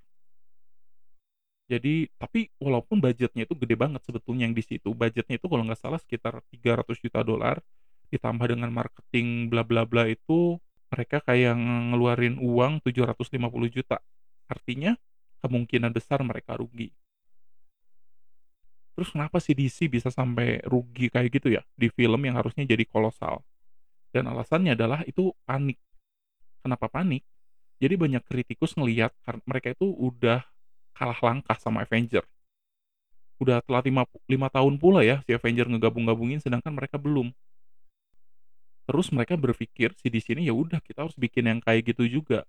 Jadi 1.71 2.11
tapi 2.19 2.51
walaupun 2.59 2.99
budgetnya 2.99 3.47
itu 3.47 3.55
gede 3.55 3.79
banget 3.79 4.03
sebetulnya 4.03 4.43
yang 4.43 4.51
di 4.51 4.59
situ, 4.59 4.91
budgetnya 4.91 5.39
itu 5.39 5.47
kalau 5.47 5.63
nggak 5.63 5.79
salah 5.79 6.03
sekitar 6.03 6.43
$300.000.000 6.51 7.63
ditambah 8.11 8.43
dengan 8.43 8.67
marketing 8.75 9.47
bla 9.47 9.63
bla 9.63 9.87
bla 9.87 10.03
itu 10.11 10.59
mereka 10.91 11.23
kayak 11.23 11.55
ngeluarin 11.55 12.35
uang 12.43 12.83
$750.000.000. 12.83 14.03
Artinya 14.51 14.99
kemungkinan 15.39 15.95
besar 15.95 16.19
mereka 16.27 16.59
rugi. 16.59 16.91
Terus 18.91 19.07
kenapa 19.15 19.39
sih 19.39 19.55
DC 19.55 19.87
bisa 19.87 20.11
sampai 20.11 20.59
rugi 20.67 21.07
kayak 21.07 21.39
gitu 21.39 21.55
ya, 21.55 21.63
di 21.79 21.87
film 21.87 22.19
yang 22.27 22.35
harusnya 22.35 22.67
jadi 22.67 22.83
kolosal? 22.83 23.39
Dan 24.11 24.27
alasannya 24.27 24.75
adalah 24.75 25.07
itu 25.07 25.31
panik. 25.47 25.79
Kenapa 26.59 26.91
panik? 26.91 27.23
Jadi 27.79 27.95
banyak 27.95 28.27
kritikus 28.27 28.75
ngelihat 28.75 29.15
kar 29.23 29.39
mereka 29.47 29.71
itu 29.71 29.87
udah 29.87 30.43
kalah 30.95 31.19
langkah 31.19 31.57
sama 31.57 31.83
Avenger. 31.83 32.23
Udah 33.41 33.63
pu 33.65 33.73
5 34.29 34.47
tahun 34.53 34.73
pula 34.77 35.01
ya 35.01 35.25
si 35.25 35.33
Avenger 35.33 35.65
ngegabung-gabungin 35.65 36.37
sedangkan 36.37 36.77
mereka 36.77 37.01
belum. 37.01 37.33
Terus 38.85 39.07
mereka 39.09 39.39
berpikir 39.39 39.95
si 39.97 40.11
DC 40.11 40.35
ini, 40.35 40.49
ya 40.49 40.53
udah 40.53 40.83
kita 40.83 41.07
harus 41.07 41.17
bikin 41.17 41.47
yang 41.47 41.59
kayak 41.63 41.95
gitu 41.95 42.05
juga. 42.05 42.45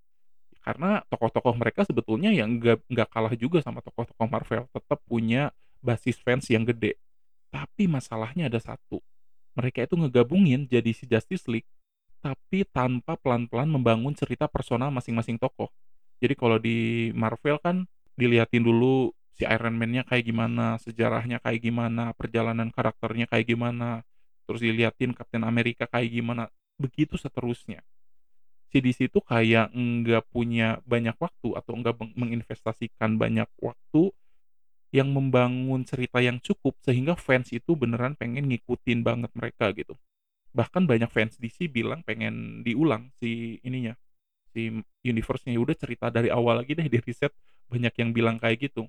Karena 0.63 1.03
tokoh-tokoh 1.11 1.55
mereka 1.59 1.83
sebetulnya 1.83 2.31
ya 2.31 2.47
nggak 2.47 2.87
nggak 2.87 3.09
kalah 3.11 3.35
juga 3.35 3.63
sama 3.65 3.83
tokoh-tokoh 3.83 4.29
Marvel, 4.29 4.65
tetap 4.71 4.99
punya 5.07 5.51
basis 5.83 6.19
fans 6.23 6.47
yang 6.51 6.63
gede. 6.67 6.99
Tapi 7.51 7.91
masalahnya 7.91 8.49
ada 8.49 8.63
satu, 8.63 9.03
mereka 9.53 9.85
itu 9.85 9.95
ngegabungin 9.99 10.65
jadi 10.71 10.91
si 10.97 11.05
Justice 11.05 11.45
League, 11.51 11.69
tapi 12.25 12.65
tanpa 12.71 13.19
pelan-pelan 13.19 13.69
membangun 13.69 14.15
cerita 14.17 14.49
personal 14.49 14.89
masing-masing 14.95 15.37
tokoh. 15.37 15.69
Jadi 16.23 16.35
kalau 16.39 16.57
di 16.57 17.11
Marvel 17.13 17.59
kan 17.59 17.85
dilihatin 18.17 18.63
dulu 18.65 19.13
si 19.33 19.49
Iron 19.49 19.75
Man-nya 19.81 20.05
kayak 20.05 20.29
gimana, 20.29 20.77
sejarahnya 20.79 21.41
kayak 21.41 21.61
gimana, 21.65 22.13
perjalanan 22.15 22.69
karakternya 22.69 23.27
kayak 23.27 23.49
gimana, 23.49 24.05
terus 24.45 24.61
dilihatin 24.61 25.17
Captain 25.17 25.43
America 25.43 25.89
kayak 25.89 26.13
gimana, 26.13 26.53
begitu 26.77 27.17
seterusnya. 27.17 27.81
Si 28.73 28.81
DC 28.81 29.13
itu 29.13 29.21
kayak 29.21 29.73
nggak 29.77 30.33
punya 30.33 30.81
banyak 30.89 31.17
waktu 31.21 31.53
atau 31.57 31.73
nggak 31.77 31.97
meng 32.01 32.13
menginvestasikan 32.17 33.21
banyak 33.21 33.49
waktu 33.61 34.13
yang 34.93 35.09
membangun 35.13 35.85
cerita 35.89 36.21
yang 36.21 36.37
cukup 36.41 36.77
sehingga 36.85 37.17
fans 37.17 37.49
itu 37.53 37.73
beneran 37.73 38.13
pengen 38.17 38.49
ngikutin 38.49 39.01
banget 39.01 39.33
mereka 39.33 39.73
gitu. 39.73 39.97
Bahkan 40.53 40.85
banyak 40.85 41.09
fans 41.09 41.41
DC 41.41 41.69
bilang 41.73 42.05
pengen 42.05 42.61
diulang 42.61 43.09
si 43.17 43.57
ininya, 43.65 43.97
si 44.53 44.69
universe-nya, 45.01 45.57
ya 45.57 45.61
udah 45.65 45.77
cerita 45.77 46.13
dari 46.13 46.29
awal 46.29 46.61
lagi 46.61 46.77
deh 46.77 46.85
di-reset, 46.93 47.33
banyak 47.73 47.95
yang 48.01 48.11
bilang 48.17 48.37
kayak 48.43 48.59
gitu. 48.71 48.83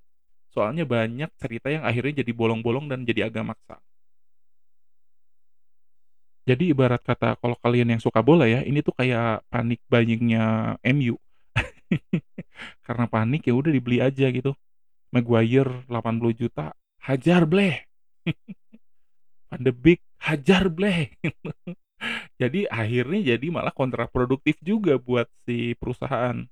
Soalnya 0.53 0.83
banyak 0.95 1.29
cerita 1.41 1.67
yang 1.75 1.83
akhirnya 1.89 2.21
jadi 2.21 2.31
bolong-bolong 2.39 2.85
dan 2.91 2.99
jadi 3.09 3.21
agak 3.31 3.43
maksa. 3.55 3.75
Jadi 6.43 6.75
ibarat 6.75 6.99
kata 6.99 7.39
kalau 7.39 7.55
kalian 7.63 7.95
yang 7.95 8.01
suka 8.03 8.19
bola 8.19 8.43
ya, 8.43 8.59
ini 8.67 8.83
tuh 8.83 8.91
kayak 8.99 9.47
panic 9.47 9.79
buying-nya 9.87 10.75
MU. 10.83 11.15
Karena 12.85 13.05
panik 13.07 13.47
ya 13.47 13.53
udah 13.55 13.71
dibeli 13.71 14.03
aja 14.03 14.27
gitu. 14.27 14.51
Maguire 15.15 15.87
80 15.87 16.33
juta, 16.35 16.75
hajar 17.07 17.47
bleh. 17.47 17.87
Van 19.49 19.61
de 19.63 19.71
hajar 20.19 20.67
bleh. 20.67 21.13
jadi 22.41 22.67
akhirnya 22.67 23.35
jadi 23.35 23.47
malah 23.53 23.71
kontraproduktif 23.71 24.57
juga 24.59 24.97
buat 24.99 25.29
si 25.47 25.77
perusahaan. 25.79 26.43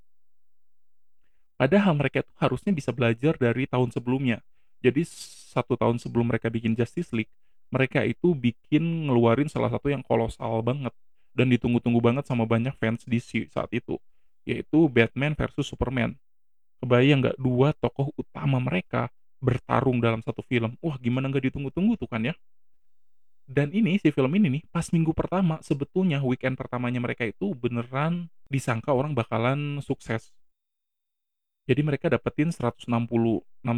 Padahal 1.61 1.93
mereka 1.93 2.25
itu 2.25 2.33
harusnya 2.41 2.73
bisa 2.73 2.89
belajar 2.89 3.37
dari 3.37 3.69
tahun 3.69 3.93
sebelumnya. 3.93 4.41
Jadi 4.81 5.05
satu 5.53 5.77
tahun 5.77 6.01
sebelum 6.01 6.33
mereka 6.33 6.49
bikin 6.49 6.73
Justice 6.73 7.13
League, 7.13 7.29
mereka 7.69 8.01
itu 8.01 8.33
bikin 8.33 8.81
ngeluarin 9.05 9.45
salah 9.45 9.69
satu 9.69 9.93
yang 9.93 10.01
kolosal 10.01 10.65
banget 10.65 10.89
dan 11.37 11.53
ditunggu-tunggu 11.53 12.01
banget 12.01 12.25
sama 12.25 12.49
banyak 12.49 12.73
fans 12.81 13.05
DC 13.05 13.53
saat 13.53 13.69
itu, 13.77 14.01
yaitu 14.41 14.89
Batman 14.89 15.37
versus 15.37 15.69
Superman. 15.69 16.17
Kebayang 16.81 17.29
nggak 17.29 17.37
dua 17.37 17.77
tokoh 17.77 18.09
utama 18.17 18.57
mereka 18.57 19.13
bertarung 19.37 20.01
dalam 20.01 20.25
satu 20.25 20.41
film? 20.41 20.73
Wah 20.81 20.97
gimana 20.97 21.29
nggak 21.29 21.53
ditunggu-tunggu 21.53 21.93
tuh 21.93 22.09
kan 22.09 22.25
ya? 22.25 22.33
Dan 23.45 23.69
ini 23.69 24.01
si 24.01 24.09
film 24.09 24.33
ini 24.33 24.49
nih 24.57 24.63
pas 24.73 24.89
minggu 24.89 25.13
pertama 25.13 25.61
sebetulnya 25.61 26.25
weekend 26.25 26.57
pertamanya 26.57 26.97
mereka 26.97 27.21
itu 27.21 27.53
beneran 27.53 28.33
disangka 28.49 28.97
orang 28.97 29.13
bakalan 29.13 29.77
sukses. 29.85 30.33
Jadi 31.69 31.81
mereka 31.85 32.09
dapetin 32.09 32.49
166 32.49 32.89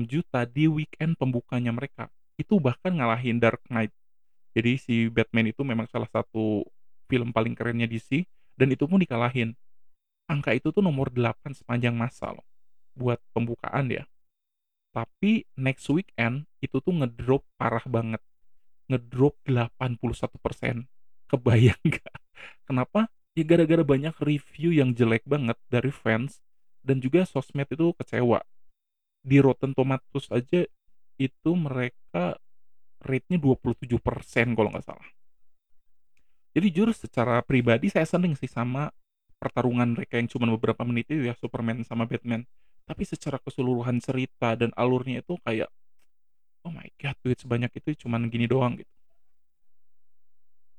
juta 0.07 0.47
di 0.47 0.65
weekend 0.71 1.19
pembukanya 1.19 1.75
mereka. 1.75 2.07
Itu 2.39 2.57
bahkan 2.57 2.95
ngalahin 2.95 3.37
Dark 3.43 3.59
Knight. 3.67 3.91
Jadi 4.55 4.71
si 4.79 4.95
Batman 5.11 5.51
itu 5.51 5.61
memang 5.65 5.89
salah 5.89 6.07
satu 6.07 6.63
film 7.11 7.35
paling 7.35 7.57
kerennya 7.57 7.89
DC 7.89 8.23
dan 8.55 8.71
itu 8.71 8.87
pun 8.87 9.01
dikalahin. 9.01 9.57
Angka 10.29 10.55
itu 10.55 10.71
tuh 10.71 10.79
nomor 10.79 11.11
8 11.11 11.51
sepanjang 11.51 11.91
masa 11.93 12.31
loh 12.31 12.45
buat 12.95 13.19
pembukaan 13.35 13.91
ya. 13.91 14.07
Tapi 14.93 15.49
next 15.57 15.89
weekend 15.89 16.45
itu 16.61 16.77
tuh 16.79 16.93
ngedrop 16.93 17.43
parah 17.57 17.83
banget. 17.89 18.21
Ngedrop 18.87 19.35
81%. 19.43 20.85
Kebayang 21.27 21.81
gak? 21.97 22.15
Kenapa? 22.69 23.09
Ya 23.33 23.41
gara-gara 23.41 23.81
banyak 23.81 24.13
review 24.21 24.69
yang 24.69 24.93
jelek 24.93 25.25
banget 25.25 25.57
dari 25.65 25.89
fans 25.89 26.37
dan 26.83 26.99
juga 26.99 27.23
sosmed 27.23 27.65
itu 27.71 27.95
kecewa. 27.95 28.43
Di 29.23 29.39
Rotten 29.39 29.71
Tomatoes 29.71 30.27
aja 30.29 30.67
itu 31.15 31.51
mereka 31.55 32.35
rate-nya 32.99 33.39
27% 33.39 34.53
kalau 34.53 34.69
nggak 34.69 34.85
salah. 34.85 35.07
Jadi 36.53 36.67
jujur 36.69 36.93
secara 36.93 37.41
pribadi 37.41 37.89
saya 37.89 38.05
seneng 38.05 38.37
sih 38.37 38.51
sama 38.51 38.93
pertarungan 39.43 39.91
mereka 39.91 40.15
yang 40.15 40.31
cuma 40.31 40.47
beberapa 40.47 40.87
menit 40.87 41.11
itu 41.11 41.27
ya 41.27 41.35
Superman 41.35 41.83
sama 41.83 42.07
Batman 42.07 42.47
tapi 42.87 43.03
secara 43.03 43.39
keseluruhan 43.39 43.99
cerita 43.99 44.55
dan 44.55 44.71
alurnya 44.79 45.19
itu 45.19 45.35
kayak 45.43 45.67
oh 46.63 46.71
my 46.71 46.87
god 46.95 47.15
duit 47.23 47.39
sebanyak 47.39 47.71
itu 47.75 48.07
cuman 48.07 48.31
gini 48.31 48.47
doang 48.47 48.79
gitu 48.79 48.93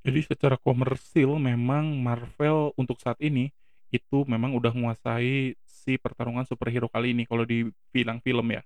jadi 0.05 0.21
secara 0.25 0.57
komersil 0.61 1.37
memang 1.37 1.97
Marvel 2.01 2.73
untuk 2.81 3.01
saat 3.01 3.17
ini 3.21 3.53
itu 3.93 4.25
memang 4.25 4.57
udah 4.57 4.73
menguasai 4.73 5.57
si 5.85 6.01
pertarungan 6.01 6.49
superhero 6.49 6.89
kali 6.89 7.13
ini 7.13 7.29
kalau 7.29 7.45
di 7.45 7.69
film-film 7.93 8.57
ya 8.57 8.63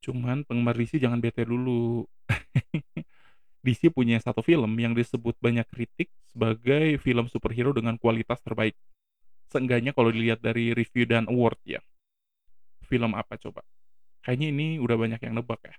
cuman 0.00 0.48
penggemar 0.48 0.74
DC 0.74 0.96
jangan 0.96 1.20
bete 1.20 1.44
dulu 1.44 2.08
DC 3.66 3.92
punya 3.92 4.16
satu 4.18 4.40
film 4.40 4.72
yang 4.80 4.96
disebut 4.96 5.36
banyak 5.38 5.68
kritik 5.68 6.08
sebagai 6.32 6.96
film 7.04 7.28
superhero 7.28 7.76
dengan 7.76 8.00
kualitas 8.00 8.40
terbaik 8.40 8.72
seenggaknya 9.52 9.92
kalau 9.92 10.08
dilihat 10.08 10.40
dari 10.40 10.72
review 10.72 11.04
dan 11.04 11.28
award 11.28 11.60
ya 11.68 11.80
film 12.88 13.12
apa 13.12 13.36
coba? 13.36 13.60
Kayaknya 14.24 14.48
ini 14.48 14.66
udah 14.80 14.96
banyak 14.96 15.20
yang 15.20 15.36
nebak 15.36 15.60
ya. 15.62 15.76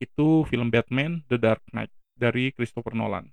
Itu 0.00 0.48
film 0.48 0.72
Batman 0.72 1.22
The 1.28 1.36
Dark 1.36 1.62
Knight 1.70 1.92
dari 2.16 2.50
Christopher 2.56 2.96
Nolan. 2.96 3.28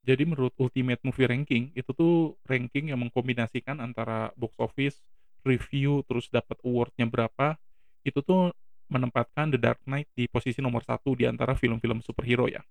Jadi 0.00 0.22
menurut 0.24 0.56
Ultimate 0.56 1.00
Movie 1.04 1.28
Ranking 1.28 1.64
itu 1.76 1.90
tuh 1.92 2.40
ranking 2.48 2.88
yang 2.88 3.00
mengkombinasikan 3.04 3.78
antara 3.84 4.32
box 4.32 4.56
office, 4.56 4.96
review, 5.44 6.00
terus 6.08 6.32
dapat 6.32 6.56
awardnya 6.64 7.04
berapa. 7.04 7.60
Itu 8.00 8.24
tuh 8.24 8.56
menempatkan 8.88 9.52
The 9.54 9.60
Dark 9.60 9.80
Knight 9.84 10.08
di 10.16 10.26
posisi 10.26 10.58
nomor 10.64 10.82
satu 10.82 11.12
di 11.12 11.28
antara 11.28 11.52
film-film 11.52 12.00
superhero 12.00 12.48
ya. 12.48 12.64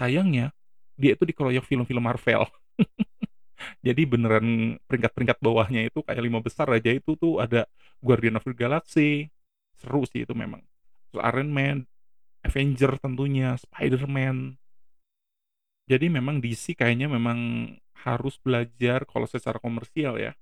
Sayangnya 0.00 0.50
dia 0.96 1.12
itu 1.12 1.28
dikeroyok 1.28 1.64
film-film 1.68 2.02
Marvel. 2.02 2.48
Jadi 3.86 4.02
beneran 4.08 4.76
peringkat-peringkat 4.88 5.38
bawahnya 5.40 5.88
itu 5.88 6.00
kayak 6.04 6.22
lima 6.24 6.40
besar 6.40 6.68
aja 6.72 6.92
itu 6.92 7.16
tuh 7.16 7.40
ada 7.40 7.68
Guardian 8.00 8.36
of 8.36 8.44
the 8.44 8.52
Galaxy, 8.52 9.28
seru 9.76 10.04
sih 10.08 10.24
itu 10.24 10.32
memang. 10.32 10.60
Terus 11.12 11.22
Iron 11.24 11.50
Man, 11.52 11.76
Avenger 12.44 12.96
tentunya, 13.00 13.56
Spider-Man. 13.56 14.56
Jadi 15.86 16.10
memang 16.10 16.42
DC 16.42 16.74
kayaknya 16.74 17.06
memang 17.06 17.70
harus 18.02 18.38
belajar 18.42 19.06
kalau 19.06 19.26
secara 19.26 19.62
komersial 19.62 20.18
ya 20.18 20.34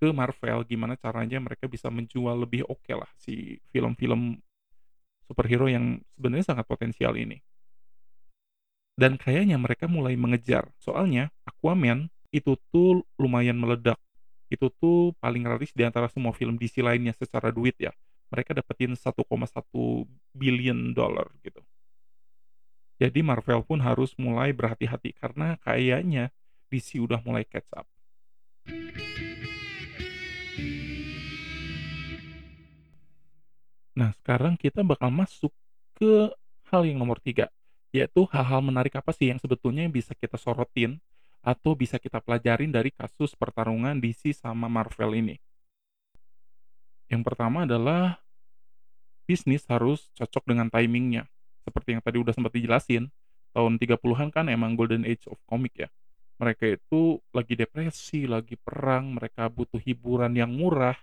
ke 0.00 0.08
Marvel 0.12 0.64
gimana 0.64 0.96
caranya 0.96 1.36
mereka 1.36 1.68
bisa 1.68 1.92
menjual 1.92 2.32
lebih 2.44 2.64
oke 2.64 2.88
lah 2.96 3.08
si 3.20 3.60
film-film 3.68 4.40
superhero 5.28 5.68
yang 5.68 6.00
sebenarnya 6.16 6.56
sangat 6.56 6.64
potensial 6.64 7.16
ini. 7.16 7.40
Dan 8.96 9.16
kayaknya 9.16 9.56
mereka 9.56 9.88
mulai 9.88 10.16
mengejar. 10.16 10.68
Soalnya 10.76 11.32
Aquaman 11.48 12.12
itu 12.32 12.56
tuh 12.68 13.04
lumayan 13.16 13.56
meledak. 13.56 13.96
Itu 14.50 14.68
tuh 14.68 15.14
paling 15.22 15.46
laris 15.46 15.70
di 15.72 15.86
antara 15.86 16.10
semua 16.10 16.34
film 16.34 16.58
DC 16.58 16.82
lainnya 16.82 17.14
secara 17.16 17.54
duit 17.54 17.78
ya. 17.78 17.94
Mereka 18.28 18.52
dapetin 18.52 18.98
1,1 18.98 19.24
billion 20.34 20.78
dollar 20.92 21.30
gitu. 21.40 21.62
Jadi 23.00 23.24
Marvel 23.24 23.64
pun 23.64 23.80
harus 23.80 24.12
mulai 24.20 24.52
berhati-hati 24.52 25.16
karena 25.16 25.56
kayaknya 25.64 26.28
DC 26.68 27.00
udah 27.00 27.24
mulai 27.24 27.48
catch 27.48 27.72
up. 27.72 27.88
Nah, 33.96 34.12
sekarang 34.20 34.60
kita 34.60 34.84
bakal 34.84 35.08
masuk 35.08 35.48
ke 35.96 36.28
hal 36.68 36.84
yang 36.84 37.00
nomor 37.00 37.16
3, 37.24 37.48
yaitu 37.88 38.28
hal-hal 38.28 38.60
menarik 38.60 38.92
apa 39.00 39.16
sih 39.16 39.32
yang 39.32 39.40
sebetulnya 39.40 39.88
bisa 39.88 40.12
kita 40.12 40.36
sorotin 40.36 41.00
atau 41.40 41.72
bisa 41.72 41.96
kita 41.96 42.20
pelajarin 42.20 42.68
dari 42.68 42.92
kasus 42.92 43.32
pertarungan 43.32 43.96
DC 43.96 44.36
sama 44.36 44.68
Marvel 44.68 45.16
ini. 45.16 45.36
Yang 47.08 47.22
pertama 47.26 47.64
adalah 47.64 48.20
bisnis 49.24 49.64
harus 49.66 50.12
cocok 50.14 50.52
dengan 50.52 50.68
timingnya. 50.68 51.26
Seperti 51.62 51.96
yang 51.96 52.02
tadi 52.02 52.16
udah 52.20 52.32
sempat 52.34 52.52
dijelasin, 52.54 53.08
tahun 53.52 53.76
30-an 53.76 54.28
kan 54.30 54.46
emang 54.48 54.78
golden 54.78 55.04
age 55.04 55.26
of 55.28 55.38
comic 55.46 55.86
ya. 55.86 55.88
Mereka 56.40 56.80
itu 56.80 57.20
lagi 57.36 57.54
depresi, 57.58 58.24
lagi 58.24 58.56
perang, 58.56 59.12
mereka 59.12 59.52
butuh 59.52 59.76
hiburan 59.76 60.32
yang 60.32 60.48
murah, 60.48 60.96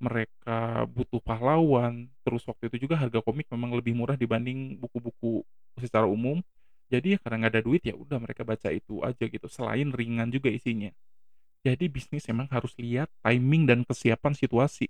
mereka 0.00 0.88
butuh 0.88 1.20
pahlawan, 1.20 2.08
terus 2.24 2.46
waktu 2.48 2.72
itu 2.72 2.88
juga 2.88 2.96
harga 2.96 3.20
komik 3.20 3.50
memang 3.52 3.74
lebih 3.76 3.92
murah 3.92 4.16
dibanding 4.16 4.78
buku-buku 4.80 5.44
secara 5.76 6.08
umum. 6.08 6.40
Jadi 6.88 7.14
ya 7.14 7.18
karena 7.20 7.44
nggak 7.44 7.52
ada 7.52 7.62
duit 7.68 7.82
ya 7.84 7.92
udah 7.92 8.16
mereka 8.16 8.48
baca 8.48 8.72
itu 8.72 9.04
aja 9.04 9.24
gitu. 9.28 9.44
Selain 9.52 9.92
ringan 9.92 10.32
juga 10.32 10.48
isinya. 10.48 10.88
Jadi 11.60 11.84
bisnis 11.90 12.24
emang 12.32 12.48
harus 12.48 12.72
lihat 12.80 13.12
timing 13.20 13.68
dan 13.68 13.84
kesiapan 13.84 14.32
situasi. 14.32 14.88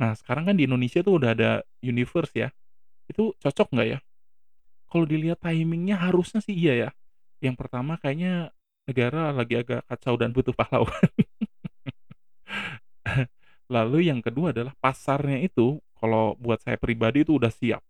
Nah 0.00 0.16
sekarang 0.16 0.48
kan 0.48 0.56
di 0.56 0.64
Indonesia 0.64 1.04
tuh 1.04 1.20
udah 1.20 1.36
ada 1.36 1.50
universe 1.84 2.32
ya. 2.32 2.48
Itu 3.06 3.34
cocok 3.38 3.68
nggak 3.74 3.88
ya? 3.88 3.98
Kalau 4.86 5.04
dilihat 5.04 5.42
timingnya 5.42 5.98
harusnya 5.98 6.40
sih 6.42 6.54
iya 6.54 6.74
ya. 6.74 6.90
Yang 7.42 7.56
pertama 7.58 7.98
kayaknya 7.98 8.54
negara 8.86 9.34
lagi 9.34 9.58
agak 9.58 9.82
kacau 9.90 10.14
dan 10.14 10.30
butuh 10.30 10.54
pahlawan. 10.54 10.94
Lalu 13.74 14.06
yang 14.06 14.22
kedua 14.22 14.54
adalah 14.54 14.72
pasarnya 14.78 15.42
itu 15.42 15.82
kalau 15.98 16.38
buat 16.38 16.62
saya 16.62 16.78
pribadi 16.78 17.26
itu 17.26 17.34
udah 17.34 17.50
siap. 17.50 17.82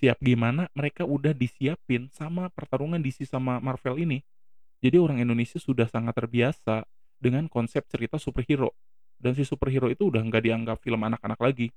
Siap 0.00 0.16
gimana? 0.24 0.72
Mereka 0.72 1.04
udah 1.04 1.36
disiapin 1.36 2.08
sama 2.08 2.48
pertarungan 2.48 3.04
DC 3.04 3.28
sama 3.28 3.60
Marvel 3.60 4.00
ini. 4.00 4.24
Jadi 4.80 4.96
orang 4.96 5.20
Indonesia 5.20 5.60
sudah 5.60 5.84
sangat 5.84 6.16
terbiasa 6.16 6.88
dengan 7.20 7.44
konsep 7.52 7.84
cerita 7.84 8.16
superhero. 8.16 8.72
Dan 9.20 9.36
si 9.36 9.44
superhero 9.44 9.92
itu 9.92 10.08
udah 10.08 10.24
nggak 10.24 10.40
dianggap 10.40 10.80
film 10.80 11.04
anak-anak 11.04 11.36
lagi. 11.36 11.68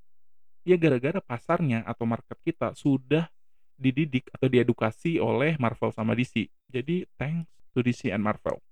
Ya 0.63 0.79
gara-gara 0.79 1.19
pasarnya 1.19 1.83
atau 1.83 2.07
market 2.07 2.39
kita 2.39 2.71
sudah 2.75 3.27
dididik 3.75 4.31
atau 4.31 4.47
diedukasi 4.47 5.19
oleh 5.19 5.59
Marvel 5.59 5.91
sama 5.91 6.15
DC. 6.15 6.47
Jadi 6.71 7.03
thanks 7.19 7.51
to 7.75 7.83
DC 7.83 8.07
and 8.07 8.23
Marvel. 8.23 8.63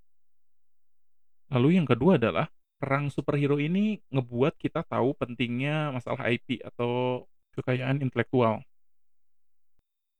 Lalu 1.52 1.76
yang 1.82 1.88
kedua 1.88 2.16
adalah 2.16 2.48
perang 2.80 3.12
superhero 3.12 3.60
ini 3.60 4.00
ngebuat 4.10 4.56
kita 4.56 4.88
tahu 4.88 5.14
pentingnya 5.20 5.92
masalah 5.92 6.32
IP 6.32 6.64
atau 6.64 7.28
kekayaan 7.54 8.00
intelektual. 8.00 8.64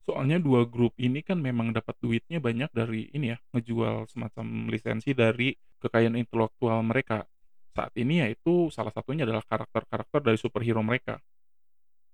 Soalnya 0.02 0.42
dua 0.42 0.66
grup 0.68 0.92
ini 1.00 1.24
kan 1.24 1.40
memang 1.40 1.72
dapat 1.72 1.94
duitnya 2.02 2.42
banyak 2.42 2.74
dari 2.74 3.08
ini 3.16 3.32
ya, 3.32 3.38
ngejual 3.56 4.10
semacam 4.12 4.68
lisensi 4.68 5.16
dari 5.16 5.54
kekayaan 5.80 6.20
intelektual 6.20 6.84
mereka. 6.84 7.24
Saat 7.72 7.96
ini 7.96 8.20
yaitu 8.20 8.68
salah 8.74 8.92
satunya 8.92 9.24
adalah 9.24 9.46
karakter-karakter 9.48 10.20
dari 10.20 10.38
superhero 10.42 10.84
mereka. 10.84 11.22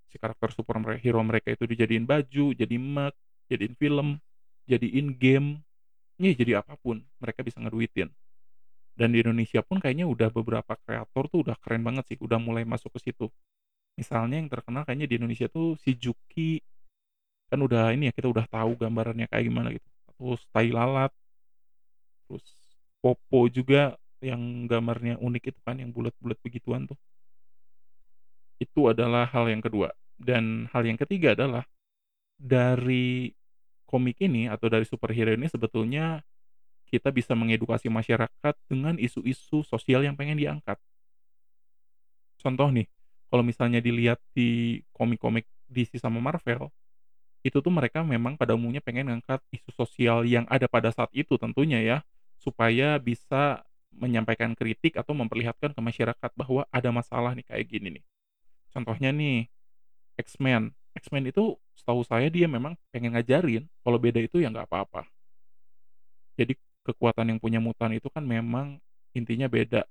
Si 0.08 0.16
karakter 0.22 0.50
superhero 0.56 1.20
mereka 1.24 1.52
itu 1.52 1.64
dijadiin 1.68 2.08
baju, 2.08 2.56
jadi 2.56 2.76
mug, 2.80 3.14
jadiin 3.52 3.76
film, 3.76 4.08
jadiin 4.68 5.08
game, 5.16 5.60
ya 6.20 6.32
jadi 6.34 6.64
apa 6.64 6.80
pun 6.80 7.04
mereka 7.20 7.44
bisa 7.44 7.60
ngeduitin. 7.60 8.10
Dan 8.98 9.14
di 9.14 9.22
Indonesia 9.22 9.62
pun 9.62 9.78
kayaknya 9.78 10.10
udah 10.10 10.30
beberapa 10.34 10.74
kreator 10.84 11.24
tuh 11.30 11.40
udah 11.46 11.56
keren 11.62 11.84
banget 11.86 12.16
sih, 12.16 12.18
udah 12.18 12.40
mulai 12.42 12.66
masuk 12.66 12.92
ke 12.98 13.10
situ. 13.12 13.30
Misalnya 14.00 14.42
yang 14.42 14.50
terkenal 14.50 14.86
kayaknya 14.86 15.08
di 15.10 15.16
Indonesia 15.22 15.48
tuh 15.50 15.78
si 15.82 15.94
Juki 15.98 16.62
kan 17.48 17.60
udah 17.64 17.96
ini 17.96 18.12
ya 18.12 18.14
kita 18.16 18.28
udah 18.28 18.46
tahu 18.48 18.76
gambarannya 18.76 19.28
kayak 19.32 19.46
gimana 19.48 19.70
gitu. 19.76 19.88
Terus 20.18 20.42
tai 20.52 20.70
lalat, 20.74 21.12
terus 22.28 22.46
Popo 23.02 23.46
juga 23.48 23.96
yang 24.20 24.66
gambarnya 24.66 25.22
unik 25.22 25.44
itu 25.54 25.60
kan 25.62 25.78
yang 25.78 25.94
bulat-bulat 25.94 26.38
begituan 26.42 26.90
tuh. 26.90 26.98
Itu 28.58 28.90
adalah 28.92 29.30
hal 29.30 29.50
yang 29.50 29.62
kedua. 29.62 29.94
Dan 30.18 30.66
hal 30.74 30.86
yang 30.86 30.98
ketiga 30.98 31.38
adalah 31.38 31.64
dari 32.38 33.34
komik 33.88 34.20
ini 34.20 34.50
atau 34.52 34.68
dari 34.68 34.84
superhero 34.84 35.34
ini 35.34 35.48
sebetulnya 35.48 36.22
kita 36.88 37.12
bisa 37.12 37.36
mengedukasi 37.36 37.92
masyarakat 37.92 38.56
dengan 38.68 38.96
isu-isu 38.96 39.62
sosial 39.64 40.04
yang 40.08 40.16
pengen 40.16 40.40
diangkat. 40.40 40.80
Contoh 42.40 42.72
nih, 42.72 42.88
kalau 43.28 43.44
misalnya 43.44 43.84
dilihat 43.84 44.24
di 44.32 44.82
komik-komik 44.96 45.44
DC 45.68 46.00
sama 46.00 46.24
Marvel, 46.24 46.72
itu 47.44 47.60
tuh 47.60 47.74
mereka 47.74 48.04
memang 48.04 48.40
pada 48.40 48.56
umumnya 48.56 48.80
pengen 48.80 49.12
ngangkat 49.12 49.44
isu 49.52 49.70
sosial 49.76 50.24
yang 50.24 50.48
ada 50.48 50.68
pada 50.72 50.92
saat 50.96 51.12
itu 51.12 51.36
tentunya 51.36 51.84
ya, 51.84 51.98
supaya 52.40 52.96
bisa 53.04 53.68
menyampaikan 53.92 54.54
kritik 54.54 54.96
atau 54.96 55.12
memperlihatkan 55.18 55.74
ke 55.76 55.82
masyarakat 55.82 56.32
bahwa 56.38 56.64
ada 56.72 56.90
masalah 56.94 57.36
nih 57.36 57.46
kayak 57.48 57.66
gini 57.68 57.88
nih. 58.00 58.04
Contohnya 58.78 59.10
nih, 59.10 59.50
X-Men. 60.22 60.70
X-Men 60.94 61.34
itu 61.34 61.58
setahu 61.74 62.06
saya 62.06 62.30
dia 62.30 62.46
memang 62.46 62.78
pengen 62.94 63.18
ngajarin 63.18 63.66
kalau 63.82 63.98
beda 63.98 64.22
itu 64.22 64.38
ya 64.38 64.54
nggak 64.54 64.70
apa-apa. 64.70 65.02
Jadi 66.38 66.54
kekuatan 66.86 67.34
yang 67.34 67.40
punya 67.42 67.58
mutan 67.58 67.98
itu 67.98 68.06
kan 68.14 68.22
memang 68.22 68.78
intinya 69.18 69.50
beda. 69.50 69.82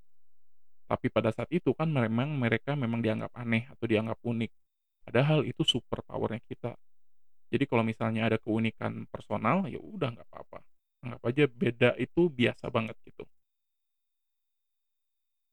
Tapi 0.87 1.11
pada 1.11 1.35
saat 1.35 1.51
itu 1.51 1.75
kan 1.75 1.90
memang 1.90 2.38
mereka 2.38 2.79
memang 2.79 3.03
dianggap 3.03 3.35
aneh 3.35 3.66
atau 3.75 3.90
dianggap 3.90 4.22
unik. 4.22 4.55
Padahal 5.03 5.42
itu 5.42 5.66
super 5.66 6.07
powernya 6.07 6.38
kita. 6.46 6.79
Jadi 7.51 7.66
kalau 7.66 7.83
misalnya 7.83 8.31
ada 8.31 8.38
keunikan 8.38 9.03
personal, 9.11 9.66
ya 9.66 9.83
udah 9.83 10.14
nggak 10.14 10.27
apa-apa. 10.31 10.62
Anggap 11.03 11.22
aja 11.27 11.44
beda 11.51 11.90
itu 11.99 12.31
biasa 12.31 12.70
banget 12.70 12.94
gitu. 13.03 13.27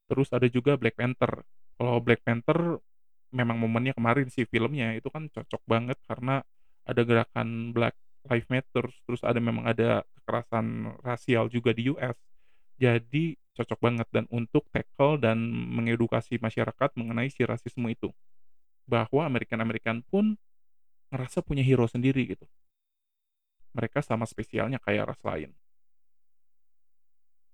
Terus 0.06 0.30
ada 0.30 0.46
juga 0.46 0.78
Black 0.78 1.02
Panther. 1.02 1.42
Kalau 1.74 1.98
Black 1.98 2.22
Panther 2.22 2.78
memang 3.34 3.58
momennya 3.58 3.98
kemarin 3.98 4.30
sih 4.30 4.46
filmnya 4.46 4.94
itu 4.94 5.10
kan 5.10 5.28
cocok 5.34 5.66
banget 5.66 5.98
karena 6.06 6.46
ada 6.86 7.02
gerakan 7.02 7.74
Black 7.74 7.98
Lives 8.30 8.48
Matter, 8.48 8.86
terus 9.04 9.22
ada 9.26 9.42
memang 9.42 9.68
ada 9.68 10.06
kekerasan 10.22 10.96
rasial 11.04 11.52
juga 11.52 11.76
di 11.76 11.92
US. 11.92 12.16
Jadi 12.80 13.36
cocok 13.54 13.80
banget 13.80 14.08
dan 14.10 14.26
untuk 14.32 14.66
tackle 14.72 15.20
dan 15.20 15.38
mengedukasi 15.50 16.40
masyarakat 16.40 16.90
mengenai 16.96 17.28
si 17.28 17.44
rasisme 17.44 17.86
itu. 17.92 18.14
Bahwa 18.88 19.28
American-American 19.28 20.04
pun 20.08 20.40
ngerasa 21.12 21.44
punya 21.44 21.62
hero 21.64 21.86
sendiri 21.88 22.36
gitu. 22.36 22.46
Mereka 23.76 24.00
sama 24.06 24.24
spesialnya 24.24 24.80
kayak 24.80 25.14
ras 25.14 25.22
lain. 25.24 25.52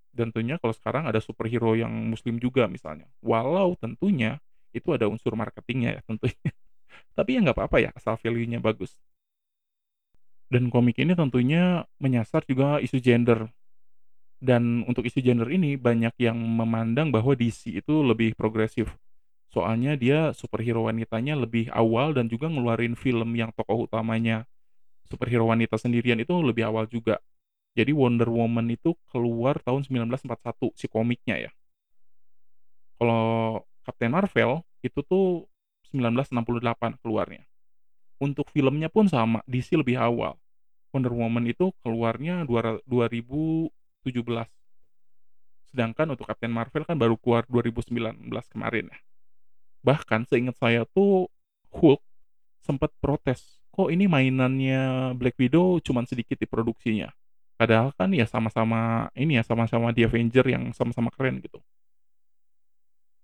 Dan 0.10 0.34
tentunya 0.34 0.58
kalau 0.58 0.74
sekarang 0.74 1.06
ada 1.06 1.22
superhero 1.22 1.78
yang 1.78 1.92
muslim 2.10 2.42
juga 2.42 2.66
misalnya. 2.66 3.08
Walau 3.22 3.78
tentunya 3.78 4.42
itu 4.74 4.90
ada 4.94 5.06
unsur 5.10 5.34
marketingnya 5.34 6.00
ya 6.00 6.02
tentunya. 6.06 6.50
Tapi 7.18 7.30
ya 7.36 7.40
nggak 7.44 7.58
apa-apa 7.58 7.78
ya 7.82 7.90
asal 7.96 8.16
value-nya 8.20 8.62
bagus. 8.62 8.98
Dan 10.50 10.74
komik 10.74 10.98
ini 10.98 11.14
tentunya 11.14 11.86
menyasar 12.02 12.42
juga 12.50 12.82
isu 12.82 12.98
gender. 12.98 13.50
Dan 14.40 14.88
untuk 14.88 15.06
isu 15.06 15.22
gender 15.22 15.46
ini 15.52 15.78
banyak 15.78 16.16
yang 16.18 16.40
memandang 16.40 17.14
bahwa 17.14 17.38
DC 17.38 17.70
itu 17.70 18.02
lebih 18.02 18.34
progresif. 18.34 18.98
Soalnya 19.50 19.98
dia 19.98 20.34
superhero 20.34 20.86
wanitanya 20.86 21.38
lebih 21.38 21.70
awal 21.74 22.14
dan 22.14 22.30
juga 22.30 22.50
ngeluarin 22.50 22.94
film 22.94 23.34
yang 23.34 23.50
tokoh 23.54 23.90
utamanya 23.90 24.46
superhero 25.10 25.50
wanita 25.50 25.76
sendirian 25.82 26.22
itu 26.22 26.34
lebih 26.46 26.70
awal 26.70 26.86
juga. 26.86 27.18
Jadi 27.74 27.94
Wonder 27.94 28.30
Woman 28.30 28.70
itu 28.70 28.94
keluar 29.10 29.58
tahun 29.62 29.86
1941 29.86 30.74
si 30.78 30.86
komiknya 30.86 31.50
ya. 31.50 31.52
Kalau 33.02 33.64
Captain 33.90 34.14
Marvel 34.14 34.62
itu 34.86 35.02
tuh 35.02 35.50
1968 35.90 37.02
keluarnya. 37.02 37.42
Untuk 38.22 38.54
filmnya 38.54 38.94
pun 38.94 39.10
sama, 39.10 39.42
DC 39.50 39.74
lebih 39.74 39.98
awal. 39.98 40.38
Wonder 40.94 41.14
Woman 41.14 41.50
itu 41.50 41.74
keluarnya 41.82 42.46
2017. 42.46 43.74
Sedangkan 45.70 46.08
untuk 46.14 46.30
Captain 46.30 46.54
Marvel 46.54 46.86
kan 46.86 46.98
baru 46.98 47.18
keluar 47.18 47.46
2019 47.50 48.30
kemarin 48.54 48.94
ya. 48.94 49.00
Bahkan 49.86 50.30
seingat 50.30 50.58
saya 50.62 50.86
tuh 50.86 51.30
Hulk 51.74 52.02
sempat 52.66 52.94
protes, 53.00 53.62
kok 53.74 53.90
ini 53.90 54.10
mainannya 54.10 55.14
Black 55.16 55.38
Widow 55.38 55.80
cuman 55.80 56.06
sedikit 56.10 56.38
diproduksinya. 56.42 57.14
Padahal 57.56 57.94
kan 57.96 58.10
ya 58.12 58.26
sama-sama 58.26 59.12
ini 59.16 59.38
ya 59.40 59.44
sama-sama 59.46 59.94
di 59.94 60.04
Avenger 60.04 60.48
yang 60.48 60.72
sama-sama 60.74 61.12
keren 61.14 61.40
gitu. 61.44 61.62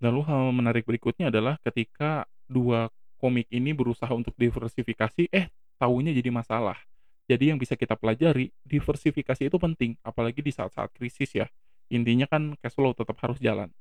Lalu 0.03 0.21
hal 0.27 0.51
menarik 0.51 0.83
berikutnya 0.83 1.31
adalah 1.31 1.55
ketika 1.63 2.27
dua 2.45 2.91
komik 3.19 3.47
ini 3.49 3.71
berusaha 3.71 4.11
untuk 4.11 4.35
diversifikasi, 4.35 5.31
eh 5.31 5.47
tahunya 5.79 6.11
jadi 6.15 6.29
masalah. 6.31 6.77
Jadi 7.25 7.49
yang 7.49 7.57
bisa 7.57 7.73
kita 7.73 7.97
pelajari, 7.97 8.53
diversifikasi 8.61 9.49
itu 9.49 9.57
penting, 9.57 9.97
apalagi 10.05 10.45
di 10.45 10.53
saat-saat 10.53 10.93
krisis 10.93 11.33
ya. 11.33 11.49
Intinya 11.89 12.29
kan 12.29 12.53
cash 12.61 12.77
flow 12.77 12.93
tetap 12.93 13.17
harus 13.25 13.41
jalan. 13.41 13.73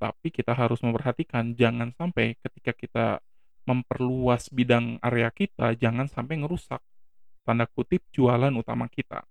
Tapi 0.00 0.32
kita 0.32 0.52
harus 0.56 0.80
memperhatikan 0.80 1.56
jangan 1.56 1.92
sampai 1.92 2.36
ketika 2.40 2.72
kita 2.72 3.06
memperluas 3.68 4.48
bidang 4.48 4.96
area 5.02 5.28
kita, 5.28 5.76
jangan 5.76 6.08
sampai 6.08 6.40
ngerusak 6.40 6.80
tanda 7.44 7.68
kutip 7.68 8.00
jualan 8.14 8.52
utama 8.56 8.88
kita. 8.88 9.26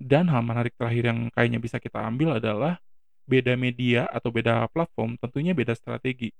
Dan 0.00 0.28
hal 0.28 0.42
menarik 0.42 0.74
terakhir 0.74 1.04
yang 1.06 1.20
kayaknya 1.32 1.60
bisa 1.60 1.76
kita 1.78 2.02
ambil 2.02 2.36
adalah 2.36 2.80
beda 3.24 3.56
media 3.56 4.04
atau 4.08 4.28
beda 4.28 4.68
platform 4.70 5.16
tentunya 5.20 5.56
beda 5.56 5.72
strategi. 5.72 6.32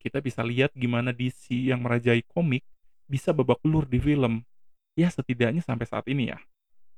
Kita 0.00 0.18
bisa 0.18 0.40
lihat 0.42 0.74
gimana 0.74 1.12
DC 1.14 1.52
yang 1.70 1.84
merajai 1.84 2.24
komik 2.24 2.64
bisa 3.10 3.34
babak 3.34 3.60
belur 3.60 3.84
di 3.84 3.98
film. 3.98 4.42
Ya 4.94 5.10
setidaknya 5.10 5.62
sampai 5.62 5.86
saat 5.86 6.06
ini 6.10 6.32
ya. 6.32 6.38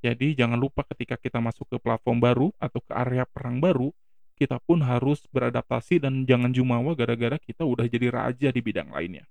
Jadi 0.02 0.34
jangan 0.34 0.58
lupa 0.58 0.82
ketika 0.82 1.14
kita 1.14 1.38
masuk 1.38 1.70
ke 1.70 1.78
platform 1.78 2.18
baru 2.18 2.48
atau 2.58 2.82
ke 2.82 2.90
area 2.90 3.22
perang 3.22 3.62
baru, 3.62 3.94
kita 4.34 4.58
pun 4.58 4.82
harus 4.82 5.22
beradaptasi 5.30 6.02
dan 6.02 6.26
jangan 6.26 6.50
jumawa 6.50 6.98
gara-gara 6.98 7.38
kita 7.38 7.62
udah 7.62 7.86
jadi 7.86 8.10
raja 8.10 8.48
di 8.50 8.60
bidang 8.60 8.90
lainnya. 8.90 9.22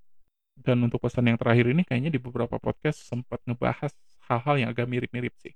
Dan 0.55 0.83
untuk 0.87 1.03
pesan 1.03 1.27
yang 1.27 1.35
terakhir 1.35 1.67
ini 1.67 1.83
kayaknya 1.83 2.15
di 2.15 2.19
beberapa 2.23 2.55
podcast 2.55 3.03
sempat 3.03 3.43
ngebahas 3.43 3.91
hal-hal 4.31 4.55
yang 4.63 4.69
agak 4.71 4.87
mirip-mirip 4.87 5.35
sih. 5.43 5.51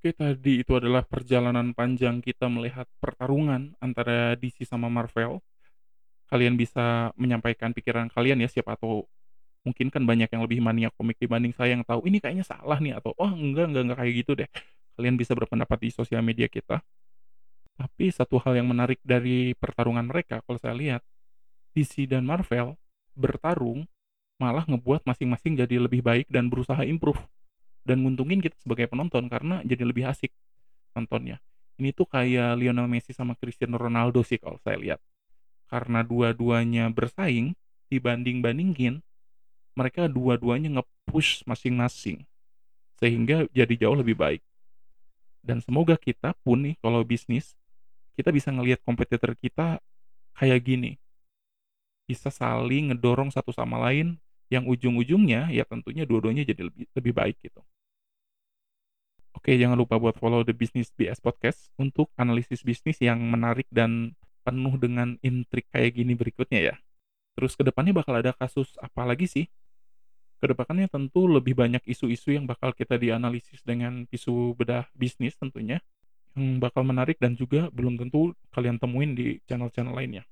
Oke, 0.00 0.16
tadi 0.16 0.64
itu 0.64 0.72
adalah 0.72 1.04
perjalanan 1.04 1.76
panjang 1.76 2.24
kita 2.24 2.48
melihat 2.48 2.88
pertarungan 3.04 3.76
antara 3.84 4.32
DC 4.32 4.64
sama 4.64 4.88
Marvel. 4.88 5.44
Kalian 6.32 6.56
bisa 6.56 7.12
menyampaikan 7.20 7.76
pikiran 7.76 8.08
kalian 8.08 8.40
ya, 8.40 8.48
siapa 8.48 8.80
tahu 8.80 9.04
mungkin 9.60 9.92
kan 9.92 10.00
banyak 10.08 10.32
yang 10.32 10.40
lebih 10.40 10.64
mania 10.64 10.88
komik 10.96 11.20
dibanding 11.20 11.52
saya 11.52 11.76
yang 11.76 11.84
tahu 11.84 12.08
ini 12.08 12.16
kayaknya 12.16 12.48
salah 12.48 12.80
nih 12.80 12.96
atau 12.96 13.12
oh 13.12 13.28
enggak 13.28 13.68
enggak 13.68 13.82
enggak 13.84 13.98
kayak 14.00 14.14
gitu 14.24 14.32
deh. 14.40 14.48
Kalian 14.96 15.20
bisa 15.20 15.36
berpendapat 15.36 15.76
di 15.84 15.92
sosial 15.92 16.24
media 16.24 16.48
kita. 16.48 16.80
Tapi 17.76 18.08
satu 18.08 18.40
hal 18.40 18.56
yang 18.56 18.72
menarik 18.72 19.04
dari 19.04 19.52
pertarungan 19.52 20.08
mereka 20.08 20.40
kalau 20.48 20.56
saya 20.56 20.72
lihat 20.80 21.04
DC 21.76 22.08
dan 22.08 22.24
Marvel 22.24 22.72
bertarung 23.12 23.84
malah 24.40 24.64
ngebuat 24.64 25.04
masing-masing 25.04 25.60
jadi 25.60 25.76
lebih 25.76 26.00
baik 26.00 26.24
dan 26.32 26.48
berusaha 26.48 26.88
improve 26.88 27.20
dan 27.90 28.06
nguntungin 28.06 28.38
kita 28.38 28.54
sebagai 28.62 28.86
penonton 28.86 29.26
karena 29.26 29.66
jadi 29.66 29.82
lebih 29.82 30.06
asik 30.06 30.30
nontonnya. 30.94 31.42
Ini 31.82 31.90
tuh 31.90 32.06
kayak 32.06 32.54
Lionel 32.54 32.86
Messi 32.86 33.10
sama 33.10 33.34
Cristiano 33.34 33.74
Ronaldo 33.74 34.22
sih 34.22 34.38
kalau 34.38 34.62
saya 34.62 34.78
lihat. 34.78 35.02
Karena 35.66 36.06
dua-duanya 36.06 36.86
bersaing, 36.94 37.58
dibanding-bandingin, 37.90 39.02
mereka 39.74 40.06
dua-duanya 40.06 40.78
nge-push 40.78 41.42
masing-masing. 41.50 42.22
Sehingga 43.02 43.50
jadi 43.50 43.74
jauh 43.74 43.98
lebih 43.98 44.14
baik. 44.14 44.42
Dan 45.42 45.58
semoga 45.58 45.98
kita 45.98 46.36
pun 46.46 46.62
nih 46.62 46.78
kalau 46.78 47.02
bisnis, 47.02 47.58
kita 48.14 48.30
bisa 48.30 48.54
ngelihat 48.54 48.78
kompetitor 48.86 49.34
kita 49.34 49.82
kayak 50.38 50.62
gini. 50.62 50.92
Bisa 52.06 52.30
saling 52.30 52.94
ngedorong 52.94 53.34
satu 53.34 53.50
sama 53.50 53.82
lain 53.82 54.20
yang 54.50 54.66
ujung-ujungnya 54.66 55.48
ya 55.54 55.62
tentunya 55.62 56.02
dua-duanya 56.02 56.42
jadi 56.42 56.66
lebih 56.66 56.84
lebih 56.92 57.12
baik 57.14 57.38
gitu. 57.40 57.62
Oke, 59.30 59.54
jangan 59.54 59.78
lupa 59.78 59.94
buat 59.96 60.18
follow 60.18 60.42
The 60.42 60.50
Business 60.50 60.90
BS 60.90 61.22
Podcast 61.22 61.70
untuk 61.78 62.10
analisis 62.18 62.66
bisnis 62.66 62.98
yang 62.98 63.22
menarik 63.22 63.70
dan 63.70 64.18
penuh 64.42 64.74
dengan 64.74 65.14
intrik 65.22 65.70
kayak 65.70 65.94
gini 65.94 66.18
berikutnya 66.18 66.60
ya. 66.72 66.76
Terus 67.38 67.54
ke 67.54 67.62
depannya 67.62 67.94
bakal 67.94 68.18
ada 68.18 68.34
kasus 68.34 68.74
apa 68.82 69.06
lagi 69.06 69.30
sih? 69.30 69.46
Ke 70.42 70.50
depannya 70.50 70.90
tentu 70.90 71.30
lebih 71.30 71.54
banyak 71.54 71.84
isu-isu 71.86 72.34
yang 72.34 72.48
bakal 72.48 72.74
kita 72.74 72.98
dianalisis 72.98 73.62
dengan 73.62 74.08
isu 74.10 74.58
bedah 74.58 74.90
bisnis 74.98 75.38
tentunya. 75.38 75.78
Yang 76.34 76.58
bakal 76.58 76.82
menarik 76.82 77.20
dan 77.22 77.38
juga 77.38 77.70
belum 77.70 78.00
tentu 78.00 78.34
kalian 78.50 78.82
temuin 78.82 79.14
di 79.14 79.38
channel-channel 79.46 79.94
lainnya. 79.94 80.26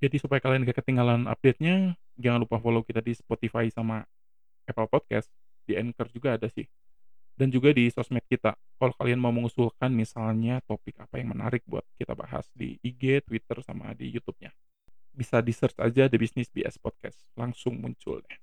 Jadi 0.00 0.16
supaya 0.16 0.40
kalian 0.40 0.64
gak 0.64 0.80
ketinggalan 0.80 1.28
update-nya, 1.28 1.92
jangan 2.16 2.40
lupa 2.40 2.56
follow 2.56 2.80
kita 2.80 3.04
di 3.04 3.12
Spotify 3.12 3.68
sama 3.68 4.08
Apple 4.64 4.88
Podcast. 4.88 5.28
Di 5.68 5.76
Anchor 5.76 6.08
juga 6.08 6.40
ada 6.40 6.48
sih. 6.48 6.64
Dan 7.40 7.48
juga 7.48 7.72
di 7.72 7.88
sosmed 7.88 8.20
kita. 8.28 8.52
Kalau 8.76 8.92
kalian 9.00 9.16
mau 9.16 9.32
mengusulkan 9.32 9.88
misalnya 9.88 10.60
topik 10.68 11.00
apa 11.00 11.16
yang 11.16 11.32
menarik 11.32 11.64
buat 11.64 11.88
kita 11.96 12.12
bahas 12.12 12.44
di 12.52 12.76
IG, 12.84 13.24
Twitter, 13.24 13.64
sama 13.64 13.96
di 13.96 14.12
YouTube-nya. 14.12 14.52
Bisa 15.08 15.40
di 15.40 15.48
search 15.56 15.80
aja 15.80 16.04
The 16.04 16.20
Business 16.20 16.52
BS 16.52 16.76
Podcast. 16.76 17.16
Langsung 17.40 17.80
muncul 17.80 18.20
deh. 18.20 18.36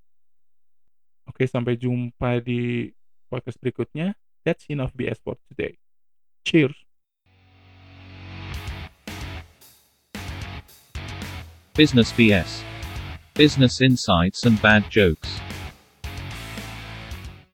Oke, 1.30 1.46
sampai 1.46 1.78
jumpa 1.78 2.42
di 2.42 2.90
podcast 3.30 3.62
berikutnya. 3.62 4.18
That's 4.42 4.66
enough 4.66 4.98
BS 4.98 5.22
for 5.22 5.38
today. 5.46 5.78
Cheers! 6.42 6.74
Business 11.78 12.10
BS. 12.18 12.66
Business 13.38 13.78
insights 13.78 14.42
and 14.50 14.58
bad 14.58 14.90
jokes. 14.90 15.38